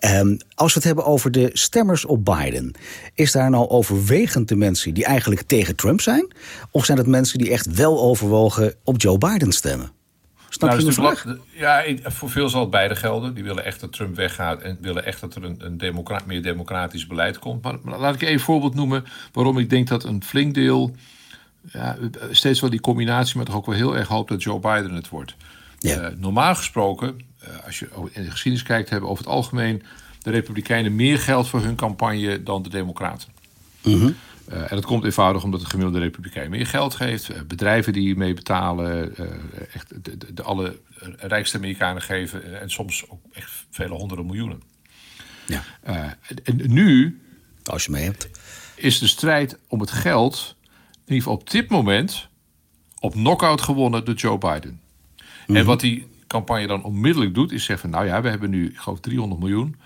um, 0.00 0.36
als 0.54 0.72
we 0.72 0.78
het 0.78 0.84
hebben 0.84 1.04
over 1.04 1.30
de 1.30 1.50
stemmers 1.52 2.04
op 2.04 2.24
Biden... 2.24 2.72
is 3.14 3.32
daar 3.32 3.50
nou 3.50 3.68
overwegend 3.68 4.48
de 4.48 4.56
mensen 4.56 4.94
die 4.94 5.04
eigenlijk 5.04 5.42
tegen 5.42 5.76
Trump 5.76 6.00
zijn? 6.00 6.32
Of 6.70 6.84
zijn 6.84 6.98
het 6.98 7.06
mensen 7.06 7.38
die 7.38 7.50
echt 7.50 7.74
wel 7.74 8.00
overwogen 8.00 8.74
op 8.84 9.00
Joe 9.00 9.18
Biden 9.18 9.52
stemmen? 9.52 9.90
Snap 10.48 10.68
nou, 10.68 10.80
je 10.80 10.86
dus 10.86 10.94
vraag? 10.94 11.24
Ja, 11.52 11.84
voor 12.02 12.30
veel 12.30 12.48
zal 12.48 12.60
het 12.60 12.70
beide 12.70 12.96
gelden. 12.96 13.34
Die 13.34 13.44
willen 13.44 13.64
echt 13.64 13.80
dat 13.80 13.92
Trump 13.92 14.16
weggaat 14.16 14.60
en 14.60 14.78
willen 14.80 15.04
echt 15.04 15.20
dat 15.20 15.34
er 15.34 15.44
een, 15.44 15.56
een 15.58 15.78
democra 15.78 16.20
meer 16.26 16.42
democratisch 16.42 17.06
beleid 17.06 17.38
komt. 17.38 17.62
Maar, 17.62 17.74
maar, 17.82 17.98
laat 17.98 18.14
ik 18.14 18.22
even 18.22 18.34
een 18.34 18.40
voorbeeld 18.40 18.74
noemen 18.74 19.04
waarom 19.32 19.58
ik 19.58 19.70
denk 19.70 19.88
dat 19.88 20.04
een 20.04 20.24
flink 20.24 20.54
deel 20.54 20.94
ja, 21.72 21.96
steeds 22.30 22.60
wel 22.60 22.70
die 22.70 22.80
combinatie, 22.80 23.36
maar 23.36 23.44
toch 23.44 23.54
ook 23.54 23.66
wel 23.66 23.74
heel 23.74 23.96
erg 23.96 24.08
hoop 24.08 24.28
dat 24.28 24.42
Joe 24.42 24.60
Biden 24.60 24.94
het 24.94 25.08
wordt. 25.08 25.34
Ja. 25.78 26.10
Uh, 26.10 26.16
normaal 26.16 26.54
gesproken, 26.54 27.20
uh, 27.42 27.64
als 27.64 27.78
je 27.78 27.88
in 28.12 28.22
de 28.22 28.30
geschiedenis 28.30 28.66
kijkt, 28.66 28.90
hebben 28.90 29.08
over 29.10 29.24
het 29.24 29.32
algemeen 29.32 29.82
de 30.22 30.30
Republikeinen 30.30 30.96
meer 30.96 31.18
geld 31.18 31.48
voor 31.48 31.62
hun 31.62 31.76
campagne 31.76 32.42
dan 32.42 32.62
de 32.62 32.68
Democraten. 32.68 33.28
Uh, 33.84 34.02
en 34.48 34.68
dat 34.76 34.86
komt 34.86 35.04
eenvoudig 35.04 35.44
omdat 35.44 35.60
de 35.60 35.66
gemiddelde 35.66 35.98
Republikein 35.98 36.50
meer 36.50 36.66
geld 36.66 36.94
geeft. 36.94 37.46
bedrijven 37.46 37.92
die 37.92 38.16
mee 38.16 38.34
betalen, 38.34 39.16
echt 39.72 40.04
de, 40.04 40.16
de, 40.16 40.34
de, 40.34 40.42
alle 40.42 40.78
rijkste 41.16 41.56
Amerikanen 41.56 42.02
geven. 42.02 42.60
en 42.60 42.70
soms 42.70 43.04
ook 43.08 43.20
echt 43.32 43.66
vele 43.70 43.94
honderden 43.94 44.26
miljoenen. 44.26 44.62
Ja. 45.46 45.64
en 46.44 46.72
nu. 46.72 47.20
Als 47.64 47.84
je 47.84 47.90
mee 47.90 48.04
hebt. 48.04 48.28
Is 48.74 48.98
de 48.98 49.06
strijd 49.06 49.58
om 49.68 49.80
het 49.80 49.90
geld 49.90 50.56
geval 51.16 51.34
op 51.34 51.50
dit 51.50 51.68
moment 51.68 52.28
op 53.00 53.12
knockout 53.12 53.60
gewonnen 53.60 54.04
door 54.04 54.14
Joe 54.14 54.38
Biden. 54.38 54.80
En 55.46 55.52
mhm. 55.54 55.64
wat 55.64 55.80
die 55.80 56.06
campagne 56.26 56.66
dan 56.66 56.82
onmiddellijk 56.82 57.34
doet, 57.34 57.52
is 57.52 57.64
zeggen: 57.64 57.90
Nou 57.90 58.06
ja, 58.06 58.22
we 58.22 58.28
hebben 58.28 58.50
nu, 58.50 58.66
ik 58.66 58.76
geloof, 58.76 59.00
300 59.00 59.40
miljoen 59.40 59.76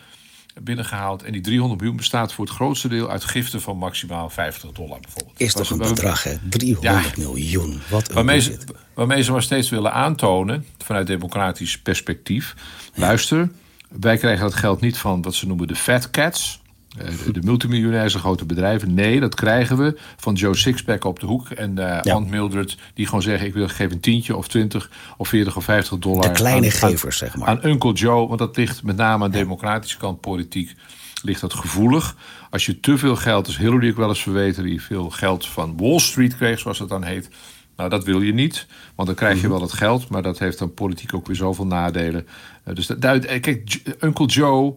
binnengehaald. 0.60 1.22
En 1.22 1.32
die 1.32 1.40
300 1.40 1.80
miljoen 1.80 1.98
bestaat 1.98 2.32
voor 2.32 2.44
het 2.44 2.54
grootste 2.54 2.88
deel 2.88 3.10
uit 3.10 3.24
giften 3.24 3.60
van 3.60 3.76
maximaal 3.76 4.30
50 4.30 4.72
dollar 4.72 5.00
bijvoorbeeld. 5.00 5.40
Is 5.40 5.52
toch 5.52 5.70
een 5.70 5.78
bedrag, 5.78 6.22
hè? 6.22 6.36
300 6.48 7.16
miljoen. 7.16 7.80
Wat 7.90 8.08
een 8.08 8.14
waarmee, 8.14 8.40
ze, 8.40 8.58
waarmee 8.94 9.22
ze 9.22 9.32
maar 9.32 9.42
steeds 9.42 9.70
willen 9.70 9.92
aantonen, 9.92 10.66
vanuit 10.78 11.06
democratisch 11.06 11.78
perspectief. 11.78 12.54
Luister, 12.94 13.50
wij 13.88 14.16
krijgen 14.16 14.44
dat 14.44 14.54
geld 14.54 14.80
niet 14.80 14.98
van 14.98 15.22
wat 15.22 15.34
ze 15.34 15.46
noemen 15.46 15.66
de 15.66 15.76
fat 15.76 16.10
cats. 16.10 16.61
Eh, 16.98 17.06
de 17.32 17.42
multimiljonairs, 17.42 18.12
de 18.12 18.18
grote 18.18 18.44
bedrijven. 18.44 18.94
Nee, 18.94 19.20
dat 19.20 19.34
krijgen 19.34 19.76
we 19.76 19.98
van 20.16 20.34
Joe 20.34 20.56
Sixpack 20.56 21.04
op 21.04 21.20
de 21.20 21.26
hoek 21.26 21.50
en 21.50 21.70
uh, 21.78 21.98
ja. 22.02 22.18
Mildred... 22.18 22.76
die 22.94 23.06
gewoon 23.06 23.22
zeggen, 23.22 23.46
ik 23.46 23.54
wil 23.54 23.68
geven 23.68 23.92
een 23.92 24.00
tientje 24.00 24.36
of 24.36 24.48
20 24.48 24.90
of 25.16 25.28
40 25.28 25.56
of 25.56 25.64
50 25.64 25.98
dollar... 25.98 26.22
De 26.22 26.30
kleine 26.30 26.70
gevers, 26.70 27.18
zeg 27.18 27.36
maar. 27.36 27.48
Aan 27.48 27.66
Uncle 27.66 27.92
Joe, 27.92 28.26
want 28.26 28.38
dat 28.38 28.56
ligt 28.56 28.82
met 28.82 28.96
name 28.96 29.24
aan 29.24 29.30
de 29.30 29.38
democratische 29.38 29.98
kant 29.98 30.20
politiek... 30.20 30.74
ligt 31.22 31.40
dat 31.40 31.54
gevoelig. 31.54 32.16
Als 32.50 32.66
je 32.66 32.80
te 32.80 32.98
veel 32.98 33.16
geld, 33.16 33.46
dus 33.46 33.58
Hillary 33.58 33.90
ook 33.90 33.96
wel 33.96 34.08
eens 34.08 34.22
verweten... 34.22 34.64
die 34.64 34.82
veel 34.82 35.10
geld 35.10 35.46
van 35.46 35.76
Wall 35.76 35.98
Street 35.98 36.36
kreeg, 36.36 36.58
zoals 36.58 36.78
dat 36.78 36.88
dan 36.88 37.04
heet... 37.04 37.30
Nou, 37.76 37.90
dat 37.90 38.04
wil 38.04 38.20
je 38.20 38.34
niet, 38.34 38.66
want 38.94 39.08
dan 39.08 39.16
krijg 39.16 39.34
je 39.34 39.46
mhm. 39.46 39.50
wel 39.50 39.60
het 39.60 39.72
geld... 39.72 40.08
maar 40.08 40.22
dat 40.22 40.38
heeft 40.38 40.58
dan 40.58 40.74
politiek 40.74 41.14
ook 41.14 41.26
weer 41.26 41.36
zoveel 41.36 41.66
nadelen. 41.66 42.26
Uh, 42.68 42.74
dus 42.74 42.86
dat, 42.86 43.26
kijk, 43.26 43.82
Uncle 44.00 44.26
Joe 44.26 44.76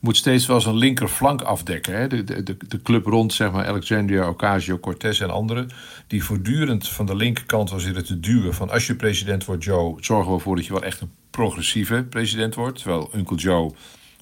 moet 0.00 0.16
steeds 0.16 0.46
wel 0.46 0.60
zijn 0.60 0.76
linkerflank 0.76 1.42
afdekken. 1.42 1.96
Hè? 1.98 2.06
De, 2.06 2.24
de, 2.24 2.56
de 2.68 2.82
club 2.82 3.06
rond 3.06 3.32
zeg 3.32 3.52
maar, 3.52 3.66
Alexandria 3.66 4.28
Ocasio-Cortez 4.28 5.20
en 5.20 5.30
anderen... 5.30 5.70
die 6.06 6.24
voortdurend 6.24 6.88
van 6.88 7.06
de 7.06 7.16
linkerkant 7.16 7.70
was 7.70 7.82
zitten 7.82 8.04
te 8.04 8.20
duwen... 8.20 8.54
van 8.54 8.70
als 8.70 8.86
je 8.86 8.94
president 8.94 9.44
wordt, 9.44 9.64
Joe, 9.64 9.96
zorgen 10.00 10.30
we 10.30 10.36
ervoor 10.36 10.56
dat 10.56 10.66
je 10.66 10.72
wel 10.72 10.82
echt 10.82 11.00
een 11.00 11.10
progressieve 11.30 12.06
president 12.10 12.54
wordt. 12.54 12.78
Terwijl 12.78 13.10
Uncle 13.14 13.36
Joe 13.36 13.72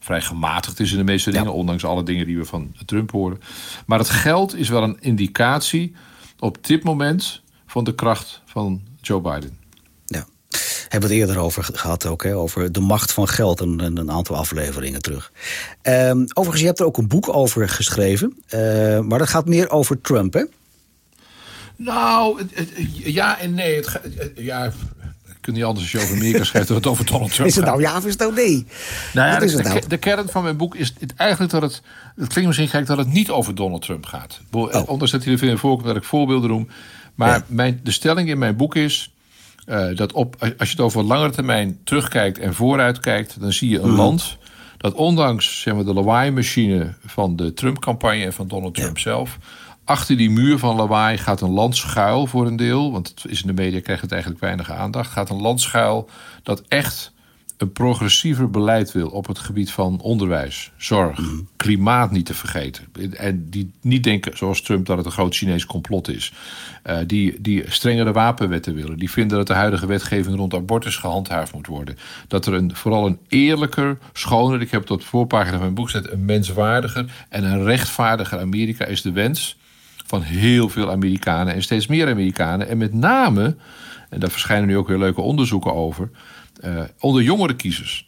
vrij 0.01 0.23
gematigd 0.23 0.81
is 0.81 0.93
in 0.93 0.99
de 0.99 1.05
meeste 1.05 1.31
dingen... 1.31 1.53
ondanks 1.53 1.85
alle 1.85 2.03
dingen 2.03 2.27
die 2.27 2.39
we 2.39 2.45
van 2.45 2.75
Trump 2.85 3.11
horen. 3.11 3.41
Maar 3.87 3.99
het 3.99 4.11
geld 4.11 4.57
is 4.57 4.69
wel 4.69 4.83
een 4.83 5.01
indicatie 5.01 5.95
op 6.39 6.67
dit 6.67 6.85
moment... 6.85 7.43
van 7.67 7.85
de 7.85 7.95
kracht 7.95 8.43
van 8.45 8.83
Joe 9.01 9.21
Biden 9.21 9.66
hebben 11.01 11.11
het 11.11 11.29
eerder 11.29 11.43
over 11.43 11.65
gehad 11.73 12.07
ook, 12.07 12.23
hè, 12.23 12.37
over 12.37 12.73
de 12.73 12.81
macht 12.81 13.13
van 13.13 13.29
geld, 13.29 13.61
een, 13.61 13.81
een 13.97 14.11
aantal 14.11 14.37
afleveringen 14.37 15.03
terug. 15.03 15.33
Um, 15.83 16.27
overigens, 16.29 16.61
je 16.61 16.67
hebt 16.67 16.81
er 16.81 16.87
ook 16.87 16.97
een 16.97 17.09
boek 17.09 17.35
over 17.35 17.69
geschreven, 17.69 18.43
uh, 18.55 19.01
maar 19.01 19.19
dat 19.19 19.29
gaat 19.29 19.47
meer 19.47 19.71
over 19.71 20.01
Trump, 20.01 20.33
hè? 20.33 20.45
Nou, 21.77 22.43
ja 23.05 23.39
en 23.39 23.55
nee. 23.55 23.75
Het, 23.75 24.01
ja, 24.35 24.65
ik 25.27 25.37
kun 25.41 25.55
niet 25.55 25.65
anders 25.65 25.83
als 25.83 25.93
je 25.93 26.01
over 26.01 26.17
Amerika 26.17 26.45
schrijft 26.51 26.69
dat 26.69 26.77
het 26.77 26.87
over 26.87 27.07
Donald 27.07 27.33
Trump 27.35 27.49
Is 27.49 27.57
het 27.57 27.65
nou 27.65 27.81
ja 27.81 27.97
of 27.97 28.05
is 28.05 28.11
het 28.11 28.21
nou 28.21 28.35
nee? 28.35 28.67
Nou 29.13 29.29
ja, 29.29 29.39
de, 29.39 29.63
nou? 29.63 29.81
de, 29.89 29.97
kern 29.97 30.29
van 30.29 30.43
mijn 30.43 30.57
boek 30.57 30.75
is 30.75 30.95
het, 30.99 31.15
eigenlijk 31.17 31.53
dat 31.53 31.63
het... 31.63 31.83
Het 32.17 32.29
klinkt 32.29 32.47
misschien 32.47 32.69
gek 32.69 32.87
dat 32.87 32.99
het 32.99 33.13
niet 33.13 33.31
over 33.31 33.55
Donald 33.55 33.83
Trump 33.83 34.07
gaat. 34.07 34.41
Oh. 34.51 34.89
Ondanks 34.89 35.11
dat 35.11 35.25
hij 35.25 35.33
er 35.33 35.39
veel 35.39 35.51
in 35.51 35.59
voorkomt 35.59 35.87
dat 35.87 35.97
ik 35.97 36.05
voorbeelden 36.05 36.51
noem. 36.51 36.69
Maar 37.15 37.43
mijn, 37.47 37.81
de 37.83 37.91
stelling 37.91 38.29
in 38.29 38.39
mijn 38.39 38.57
boek 38.57 38.75
is... 38.77 39.11
Uh, 39.67 39.97
dat 39.97 40.13
op, 40.13 40.37
als 40.41 40.69
je 40.69 40.77
het 40.77 40.81
over 40.81 41.03
langere 41.03 41.31
termijn 41.31 41.79
terugkijkt 41.85 42.39
en 42.39 42.55
vooruitkijkt, 42.55 43.41
dan 43.41 43.53
zie 43.53 43.71
je 43.71 43.81
een 43.81 43.89
mhm. 43.89 43.97
land 43.97 44.39
dat 44.77 44.95
ondanks 44.95 45.61
zeg 45.61 45.75
maar, 45.75 45.85
de 45.85 45.95
lawaai-machine 45.95 46.95
van 47.07 47.37
de 47.37 47.53
Trump-campagne 47.53 48.25
en 48.25 48.33
van 48.33 48.49
Donald 48.49 48.75
Trump 48.75 48.99
zelf, 48.99 49.39
achter 49.85 50.17
die 50.17 50.31
muur 50.31 50.59
van 50.59 50.77
lawaai 50.77 51.19
gaat 51.19 51.41
een 51.41 51.51
land 51.51 51.77
schuil 51.77 52.27
voor 52.27 52.47
een 52.47 52.57
deel, 52.57 52.93
want 52.93 53.09
het 53.09 53.25
is 53.29 53.41
in 53.41 53.47
de 53.47 53.63
media 53.63 53.81
krijgt 53.81 54.03
het 54.03 54.13
eigenlijk 54.13 54.41
weinig 54.41 54.71
aandacht, 54.71 55.11
gaat 55.11 55.31
een 55.31 55.41
land 55.41 55.61
schuil 55.61 56.09
dat 56.43 56.63
echt 56.69 57.13
een 57.57 57.73
progressiever 57.73 58.51
beleid 58.51 58.93
wil 58.93 59.09
op 59.09 59.27
het 59.27 59.39
gebied 59.39 59.71
van 59.71 60.01
onderwijs, 60.01 60.71
zorg, 60.77 61.19
mhm. 61.19 61.35
klimaat 61.57 62.11
niet 62.11 62.27
te 62.27 62.35
vergeten. 62.35 62.85
En 63.13 63.51
die 63.51 63.73
niet 63.81 64.05
denken, 64.05 64.37
zoals 64.37 64.63
Trump, 64.63 64.87
dat 64.87 64.97
het 64.97 65.07
een 65.07 65.13
groot 65.13 65.35
Chinees 65.35 65.67
complot 65.67 66.09
is. 66.09 66.33
Uh, 66.87 66.99
die, 67.07 67.41
die 67.41 67.65
strengere 67.71 68.13
wapenwetten 68.13 68.75
willen. 68.75 68.99
Die 68.99 69.11
vinden 69.11 69.37
dat 69.37 69.47
de 69.47 69.53
huidige 69.53 69.87
wetgeving 69.87 70.37
rond 70.37 70.55
abortus 70.55 70.97
gehandhaafd 70.97 71.53
moet 71.53 71.67
worden. 71.67 71.99
Dat 72.29 72.47
er 72.47 72.55
een, 72.55 72.77
vooral 72.77 73.07
een 73.07 73.19
eerlijker, 73.29 73.99
schoner, 74.13 74.61
ik 74.61 74.71
heb 74.71 74.81
het 74.81 74.91
op 74.91 75.01
de 75.01 75.07
voorpagina 75.07 75.53
van 75.53 75.61
mijn 75.61 75.75
boek 75.75 75.91
gezet, 75.91 76.11
een 76.11 76.25
menswaardiger 76.25 77.27
en 77.29 77.45
een 77.45 77.65
rechtvaardiger 77.65 78.39
Amerika 78.39 78.85
is 78.85 79.03
de 79.03 79.13
wens 79.13 79.57
van 80.07 80.23
heel 80.23 80.69
veel 80.69 80.91
Amerikanen 80.91 81.55
en 81.55 81.63
steeds 81.63 81.87
meer 81.87 82.09
Amerikanen. 82.09 82.69
En 82.69 82.79
met 82.79 82.93
name, 82.93 83.57
en 84.11 84.21
daar 84.21 84.31
verschijnen 84.31 84.69
nu 84.69 84.77
ook 84.77 84.89
weer 84.89 84.99
leuke 84.99 85.21
onderzoeken 85.21 85.75
over 85.75 86.11
uh, 86.65 86.83
onder 86.99 87.23
jongere 87.23 87.57
kiezers. 87.57 88.05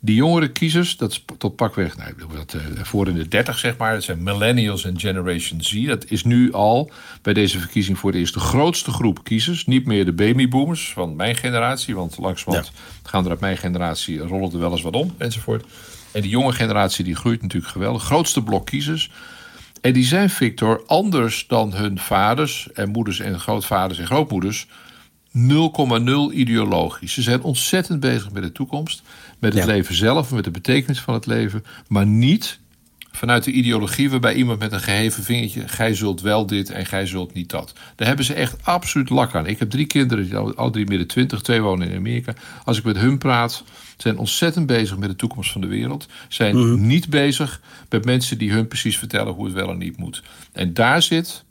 Die 0.00 0.14
jongere 0.14 0.52
kiezers, 0.52 0.96
dat 0.96 1.10
is 1.10 1.24
tot 1.38 1.56
pakweg 1.56 1.96
nou, 1.96 2.12
dat, 2.34 2.54
uh, 2.54 2.62
voor 2.82 3.08
in 3.08 3.14
de 3.14 3.28
30 3.28 3.58
zeg 3.58 3.76
maar, 3.76 3.92
dat 3.92 4.02
zijn 4.02 4.22
millennials 4.22 4.84
en 4.84 5.00
Generation 5.00 5.62
Z. 5.62 5.86
Dat 5.86 6.04
is 6.10 6.24
nu 6.24 6.52
al 6.52 6.90
bij 7.22 7.32
deze 7.32 7.58
verkiezing 7.58 7.98
voor 7.98 8.12
de 8.12 8.18
eerst 8.18 8.34
de 8.34 8.40
grootste 8.40 8.90
groep 8.90 9.24
kiezers. 9.24 9.66
Niet 9.66 9.86
meer 9.86 10.04
de 10.04 10.12
babyboomers 10.12 10.92
van 10.92 11.16
mijn 11.16 11.36
generatie, 11.36 11.94
want 11.94 12.18
langzamerhand 12.18 12.72
ja. 12.74 13.10
gaan 13.10 13.24
er 13.24 13.30
uit 13.30 13.40
mijn 13.40 13.56
generatie 13.56 14.18
rollen 14.18 14.52
er 14.52 14.58
wel 14.58 14.70
eens 14.70 14.82
wat 14.82 14.96
om 14.96 15.14
enzovoort. 15.18 15.64
En 16.12 16.20
die 16.22 16.30
jonge 16.30 16.52
generatie 16.52 17.04
die 17.04 17.16
groeit 17.16 17.42
natuurlijk 17.42 17.72
geweldig. 17.72 18.02
Grootste 18.02 18.42
blok 18.42 18.66
kiezers. 18.66 19.10
En 19.80 19.92
die 19.92 20.04
zijn, 20.04 20.30
Victor, 20.30 20.82
anders 20.86 21.44
dan 21.46 21.74
hun 21.74 21.98
vaders 21.98 22.68
en 22.72 22.88
moeders 22.88 23.20
en 23.20 23.40
grootvaders 23.40 23.98
en 23.98 24.06
grootmoeders 24.06 24.66
0,0 25.38 26.34
ideologisch. 26.34 27.12
Ze 27.12 27.22
zijn 27.22 27.42
ontzettend 27.42 28.00
bezig 28.00 28.32
met 28.32 28.42
de 28.42 28.52
toekomst, 28.52 29.02
met 29.38 29.54
het 29.54 29.64
leven 29.64 29.94
zelf, 29.94 30.30
met 30.30 30.44
de 30.44 30.50
betekenis 30.50 31.00
van 31.00 31.14
het 31.14 31.26
leven, 31.26 31.64
maar 31.88 32.06
niet 32.06 32.58
vanuit 33.16 33.44
de 33.44 33.50
ideologie 33.50 34.10
waarbij 34.10 34.34
iemand 34.34 34.58
met 34.58 34.72
een 34.72 34.80
geheven 34.80 35.22
vingertje, 35.22 35.68
gij 35.68 35.94
zult 35.94 36.20
wel 36.20 36.46
dit 36.46 36.70
en 36.70 36.86
gij 36.86 37.06
zult 37.06 37.34
niet 37.34 37.50
dat. 37.50 37.72
Daar 37.96 38.06
hebben 38.06 38.24
ze 38.24 38.34
echt 38.34 38.56
absoluut 38.62 39.10
lak 39.10 39.34
aan. 39.34 39.46
Ik 39.46 39.58
heb 39.58 39.70
drie 39.70 39.86
kinderen, 39.86 40.24
die 40.24 40.36
alle 40.36 40.70
drie 40.70 40.86
midden 40.86 41.06
twintig, 41.06 41.40
twee 41.40 41.60
wonen 41.60 41.90
in 41.90 41.96
Amerika. 41.96 42.34
Als 42.64 42.78
ik 42.78 42.84
met 42.84 42.96
hun 42.96 43.18
praat, 43.18 43.64
zijn 43.96 44.18
ontzettend 44.18 44.66
bezig 44.66 44.98
met 44.98 45.08
de 45.08 45.16
toekomst 45.16 45.52
van 45.52 45.60
de 45.60 45.66
wereld. 45.66 46.08
Zijn 46.28 46.56
mhm. 46.56 46.86
niet 46.86 47.08
bezig 47.08 47.60
met 47.88 48.04
mensen 48.04 48.38
die 48.38 48.52
hun 48.52 48.68
precies 48.68 48.98
vertellen 48.98 49.32
hoe 49.32 49.44
het 49.44 49.54
wel 49.54 49.70
en 49.70 49.78
niet 49.78 49.96
moet. 49.96 50.22
En 50.52 50.74
daar 50.74 51.02
zit 51.02 51.44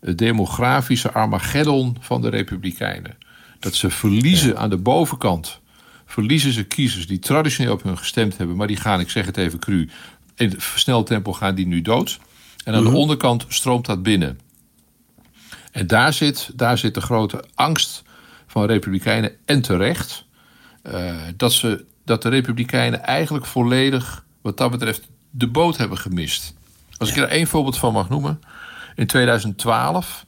het 0.00 0.18
demografische 0.18 1.12
Armageddon 1.12 1.96
van 2.00 2.20
de 2.20 2.28
Republikeinen. 2.28 3.16
Dat 3.58 3.74
ze 3.74 3.90
verliezen 3.90 4.58
aan 4.58 4.70
de 4.70 4.76
bovenkant. 4.76 5.60
Verliezen 6.06 6.52
ze 6.52 6.64
kiezers 6.64 7.06
die 7.06 7.18
traditioneel 7.18 7.72
op 7.72 7.82
hun 7.82 7.98
gestemd 7.98 8.36
hebben, 8.36 8.56
maar 8.56 8.66
die 8.66 8.76
gaan, 8.76 9.00
ik 9.00 9.10
zeg 9.10 9.26
het 9.26 9.36
even 9.36 9.58
cru, 9.58 9.88
in 10.34 10.60
versneld 10.60 11.06
tempo 11.06 11.32
gaan 11.32 11.54
die 11.54 11.66
nu 11.66 11.82
dood. 11.82 12.18
En 12.64 12.74
aan 12.74 12.82
de 12.82 12.88
mhm. 12.88 12.98
onderkant 12.98 13.44
stroomt 13.48 13.86
dat 13.86 14.02
binnen. 14.02 14.38
En 15.72 15.86
daar 15.86 16.12
zit, 16.12 16.50
daar 16.54 16.78
zit 16.78 16.94
de 16.94 17.00
grote 17.00 17.44
angst 17.54 18.02
van 18.46 18.64
Republikeinen 18.64 19.32
en 19.44 19.62
terecht. 19.62 20.24
Uh, 20.82 21.14
dat, 21.36 21.52
ze, 21.52 21.84
dat 22.04 22.22
de 22.22 22.28
Republikeinen 22.28 23.02
eigenlijk 23.04 23.46
volledig, 23.46 24.24
wat 24.40 24.56
dat 24.56 24.70
betreft, 24.70 25.08
de 25.30 25.48
boot 25.48 25.76
hebben 25.76 25.98
gemist. 25.98 26.54
Als 26.96 27.10
ik 27.10 27.16
er 27.16 27.28
één 27.28 27.46
voorbeeld 27.46 27.78
van 27.78 27.92
mag 27.92 28.08
noemen. 28.08 28.40
In 28.96 29.06
2012, 29.06 30.26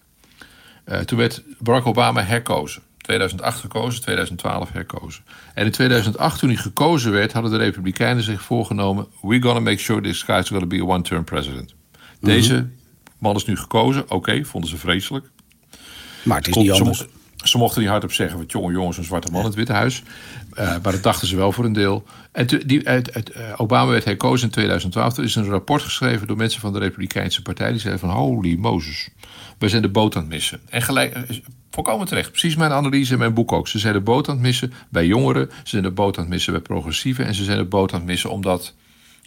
uh, 0.87 0.99
toen 0.99 1.19
werd 1.19 1.43
Barack 1.59 1.87
Obama 1.87 2.23
herkozen. 2.25 2.83
2008 2.99 3.61
gekozen, 3.61 4.03
2012 4.03 4.73
herkozen. 4.73 5.25
En 5.55 5.65
in 5.65 5.71
2008, 5.71 6.39
toen 6.39 6.49
hij 6.49 6.59
gekozen 6.59 7.13
werd, 7.13 7.33
hadden 7.33 7.51
de 7.51 7.57
Republikeinen 7.57 8.23
zich 8.23 8.43
voorgenomen: 8.43 9.07
we're 9.23 9.43
gonna 9.43 9.61
make 9.61 9.79
sure 9.79 10.01
this 10.01 10.23
guy's 10.23 10.49
gonna 10.49 10.67
be 10.67 10.81
a 10.81 10.85
one-term 10.85 11.25
president. 11.25 11.75
Deze 12.21 12.69
man 13.19 13.37
is 13.37 13.45
nu 13.45 13.57
gekozen. 13.57 14.11
Oké, 14.11 14.45
vonden 14.45 14.71
ze 14.71 14.77
vreselijk. 14.77 15.31
Maar 16.23 16.37
het 16.37 16.49
is 16.49 16.55
niet 16.55 16.71
anders. 16.71 16.99
Ze 16.99 17.09
mochten 17.59 17.81
niet 17.81 17.91
hardop 17.91 18.13
zeggen, 18.13 18.39
wat 18.39 18.53
jonge 18.53 18.73
jongens, 18.73 18.97
een 18.97 19.05
zwarte 19.05 19.31
man 19.31 19.41
in 19.41 19.47
het 19.47 19.55
Witte 19.55 19.73
Huis. 19.73 20.03
Uh, 20.53 20.59
maar 20.83 20.93
dat 20.93 21.03
dachten 21.03 21.29
ze 21.29 21.37
wel 21.37 21.53
voor 21.53 21.65
een 21.65 21.73
deel. 21.73 22.05
En 22.33 22.47
die, 22.47 22.81
het, 22.85 23.31
uh, 23.37 23.43
Obama 23.57 23.91
werd 23.91 24.05
herkozen 24.05 24.47
in 24.47 24.53
2012. 24.53 25.17
Er 25.17 25.25
is 25.25 25.35
een 25.35 25.49
rapport 25.49 25.83
geschreven 25.83 26.27
door 26.27 26.37
mensen 26.37 26.61
van 26.61 26.73
de 26.73 26.79
Republikeinse 26.79 27.43
Partij. 27.43 27.71
Die 27.71 27.81
zeiden 27.81 28.01
van, 28.01 28.11
holy 28.11 28.57
Moses, 28.57 29.09
we 29.59 29.69
zijn 29.69 29.83
de 29.83 29.89
boot 29.89 30.17
aan 30.17 30.23
het 30.23 30.31
missen. 30.31 30.61
En 30.69 30.83
gelijk, 30.83 31.17
uh, 31.17 31.39
volkomen 31.71 32.07
terecht. 32.07 32.31
Precies 32.31 32.57
mijn 32.57 32.73
analyse 32.73 33.13
in 33.13 33.19
mijn 33.19 33.35
boek 33.35 33.53
ook. 33.53 33.69
Ze 33.69 33.79
zijn 33.79 33.93
de 33.93 34.01
boot 34.01 34.29
aan 34.29 34.35
het 34.35 34.43
missen 34.45 34.73
bij 34.89 35.07
jongeren. 35.07 35.51
Ze 35.51 35.69
zijn 35.69 35.83
de 35.83 35.91
boot 35.91 36.17
aan 36.17 36.23
het 36.23 36.33
missen 36.33 36.53
bij 36.53 36.63
progressieven. 36.63 37.27
En 37.27 37.35
ze 37.35 37.45
zijn 37.45 37.59
de 37.59 37.65
boot 37.65 37.93
aan 37.93 37.99
het 37.99 38.09
missen 38.09 38.31
omdat 38.31 38.75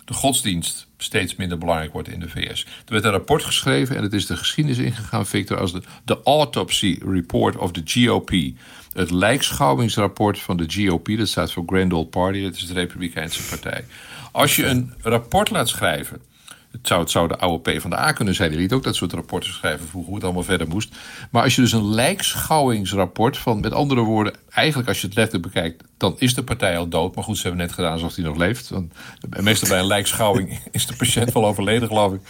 de 0.06 0.14
godsdienst 0.14 0.88
steeds 0.98 1.36
minder 1.36 1.58
belangrijk 1.58 1.94
wordt 1.94 2.08
in 2.08 2.20
de 2.20 2.30
VS. 2.30 2.66
Er 2.66 2.94
werd 2.94 3.04
een 3.04 3.12
rapport 3.12 3.44
geschreven 3.44 3.96
en 3.96 4.04
het 4.04 4.14
is 4.14 4.26
de 4.26 4.38
geschiedenis 4.38 4.78
ingegaan, 4.78 5.26
Victor, 5.26 5.58
als 5.58 5.72
de, 5.72 5.82
de 6.06 6.20
Autopsy 6.24 7.00
Report 7.06 7.58
of 7.58 7.72
the 7.72 7.82
GOP. 7.86 8.32
Het 8.94 9.12
lijkschouwingsrapport 9.12 10.40
van 10.40 10.58
de 10.58 10.66
GOP, 10.68 11.08
dat 11.18 11.28
staat 11.28 11.52
voor 11.52 11.64
Grand 11.66 11.94
Old 11.94 12.10
Party, 12.10 12.42
dat 12.42 12.56
is 12.56 12.68
de 12.68 12.74
Republikeinse 12.74 13.44
Partij. 13.44 13.86
Als 14.32 14.56
je 14.56 14.66
een 14.66 14.94
rapport 15.02 15.50
laat 15.50 15.70
schrijven 15.70 16.22
het 16.72 16.88
zou, 16.88 17.02
het 17.02 17.12
zou 17.12 17.28
de 17.28 17.38
oude 17.38 17.72
P 17.72 17.82
van 17.82 17.90
de 17.90 18.00
A 18.00 18.12
kunnen 18.12 18.36
zijn. 18.36 18.50
Die 18.50 18.60
liet 18.60 18.74
ook 18.74 18.84
dat 18.84 18.96
soort 18.96 19.14
rapporten 19.14 19.54
schrijven 19.54 19.88
vroeger 19.88 20.06
hoe 20.06 20.16
het 20.16 20.24
allemaal 20.24 20.44
verder 20.44 20.68
moest. 20.68 20.96
Maar 21.32 21.44
als 21.44 21.56
je 21.56 21.62
dus 21.62 21.72
een 21.72 21.94
lijkschouwingsrapport 21.94 23.38
van, 23.38 23.60
met 23.60 23.74
andere 23.74 24.02
woorden, 24.02 24.34
eigenlijk 24.50 24.88
als 24.88 25.02
je 25.02 25.08
het 25.08 25.16
letterlijk 25.16 25.54
bekijkt, 25.54 25.84
dan 25.98 26.16
is 26.18 26.34
de 26.34 26.44
partij 26.44 26.78
al 26.78 26.88
dood. 26.88 27.16
Maar 27.16 27.24
goed, 27.24 27.38
ze 27.38 27.42
hebben 27.42 27.62
net 27.62 27.72
gedaan 27.72 27.92
alsof 27.92 28.16
hij 28.16 28.24
nog 28.24 28.38
leeft. 28.38 28.70
Want 28.70 28.94
meestal 29.40 29.70
bij 29.70 29.80
een 29.80 29.86
lijkschouwing 29.86 30.60
is 30.72 30.86
de 30.86 30.96
patiënt 30.96 31.34
wel 31.34 31.46
overleden, 31.46 31.88
geloof 31.88 32.14
ik. 32.14 32.22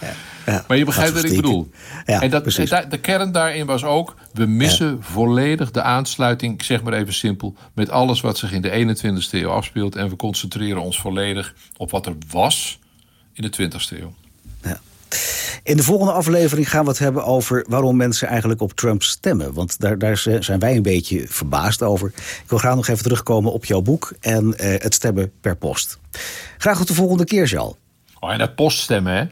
Ja, 0.46 0.64
maar 0.68 0.76
je 0.76 0.84
begrijpt 0.84 1.14
wat 1.14 1.24
ik 1.24 1.36
bedoel. 1.36 1.70
Ja, 2.04 2.20
en 2.20 2.30
dat, 2.30 2.44
de 2.44 2.98
kern 3.00 3.32
daarin 3.32 3.66
was 3.66 3.84
ook, 3.84 4.14
we 4.32 4.46
missen 4.46 5.02
volledig 5.02 5.70
de 5.70 5.82
aansluiting, 5.82 6.54
ik 6.54 6.62
zeg 6.62 6.82
maar 6.82 6.92
even 6.92 7.14
simpel, 7.14 7.54
met 7.74 7.90
alles 7.90 8.20
wat 8.20 8.38
zich 8.38 8.52
in 8.52 8.62
de 8.62 8.96
21ste 8.96 9.30
eeuw 9.30 9.50
afspeelt. 9.50 9.96
En 9.96 10.08
we 10.08 10.16
concentreren 10.16 10.82
ons 10.82 11.00
volledig 11.00 11.54
op 11.76 11.90
wat 11.90 12.06
er 12.06 12.14
was 12.30 12.78
in 13.32 13.50
de 13.50 13.70
20ste 13.70 13.98
eeuw. 14.00 14.14
In 15.64 15.76
de 15.76 15.82
volgende 15.82 16.12
aflevering 16.12 16.70
gaan 16.70 16.84
we 16.84 16.90
het 16.90 16.98
hebben 16.98 17.24
over 17.24 17.64
waarom 17.68 17.96
mensen 17.96 18.28
eigenlijk 18.28 18.60
op 18.60 18.72
Trump 18.72 19.02
stemmen. 19.02 19.54
Want 19.54 19.80
daar, 19.80 19.98
daar 19.98 20.16
zijn 20.16 20.58
wij 20.58 20.76
een 20.76 20.82
beetje 20.82 21.24
verbaasd 21.28 21.82
over. 21.82 22.08
Ik 22.16 22.44
wil 22.46 22.58
graag 22.58 22.74
nog 22.74 22.88
even 22.88 23.02
terugkomen 23.02 23.52
op 23.52 23.64
jouw 23.64 23.80
boek 23.80 24.12
en 24.20 24.58
eh, 24.58 24.82
het 24.82 24.94
stemmen 24.94 25.32
per 25.40 25.56
post. 25.56 25.98
Graag 26.58 26.78
tot 26.78 26.88
de 26.88 26.94
volgende 26.94 27.24
keer, 27.24 27.46
Jal. 27.46 27.76
Oh, 28.20 28.32
en 28.32 28.38
dat 28.38 28.54
poststemmen, 28.54 29.12
hè? 29.12 29.24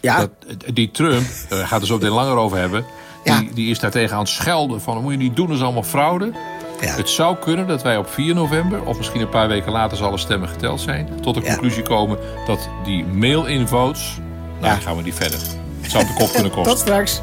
Ja. 0.00 0.18
Dat, 0.18 0.30
die 0.74 0.90
Trump, 0.90 1.26
daar 1.48 1.66
gaat 1.66 1.80
er 1.80 1.86
zo 1.86 1.94
meteen 1.94 2.10
langer 2.10 2.36
over 2.36 2.58
hebben. 2.58 2.84
Die, 3.24 3.52
die 3.54 3.70
is 3.70 3.78
daartegen 3.78 4.14
aan 4.14 4.22
het 4.22 4.28
schelden 4.28 4.80
van, 4.80 4.94
dat 4.94 5.02
moet 5.02 5.12
je 5.12 5.18
niet 5.18 5.36
doen, 5.36 5.46
dat 5.46 5.56
is 5.56 5.62
allemaal 5.62 5.82
fraude. 5.82 6.32
Ja. 6.80 6.94
Het 6.94 7.08
zou 7.08 7.36
kunnen 7.36 7.66
dat 7.66 7.82
wij 7.82 7.96
op 7.96 8.10
4 8.10 8.34
november, 8.34 8.82
of 8.82 8.96
misschien 8.96 9.20
een 9.20 9.28
paar 9.28 9.48
weken 9.48 9.72
later 9.72 9.96
zal 9.96 10.06
alle 10.06 10.18
stemmen 10.18 10.48
geteld 10.48 10.80
zijn, 10.80 11.08
tot 11.20 11.34
de 11.34 11.42
conclusie 11.42 11.82
komen 11.82 12.18
dat 12.46 12.68
die 12.84 13.04
mail-in-votes 13.04 14.18
nou, 14.60 14.72
dan 14.72 14.82
gaan 14.82 14.96
we 14.96 15.02
niet 15.02 15.14
verder. 15.14 15.59
Het 15.92 15.98
zou 16.00 16.10
op 16.10 16.16
de 16.16 16.24
kop 16.24 16.32
kunnen 16.32 16.52
kosten. 16.52 16.72
Tot 16.72 16.78
straks. 16.78 17.20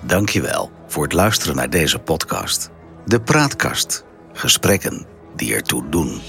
Dankjewel 0.00 0.70
voor 0.86 1.02
het 1.02 1.12
luisteren 1.12 1.56
naar 1.56 1.70
deze 1.70 1.98
podcast. 1.98 2.70
De 3.04 3.20
Praatkast. 3.20 4.04
Gesprekken 4.32 5.06
die 5.36 5.54
ertoe 5.54 5.88
doen. 5.88 6.20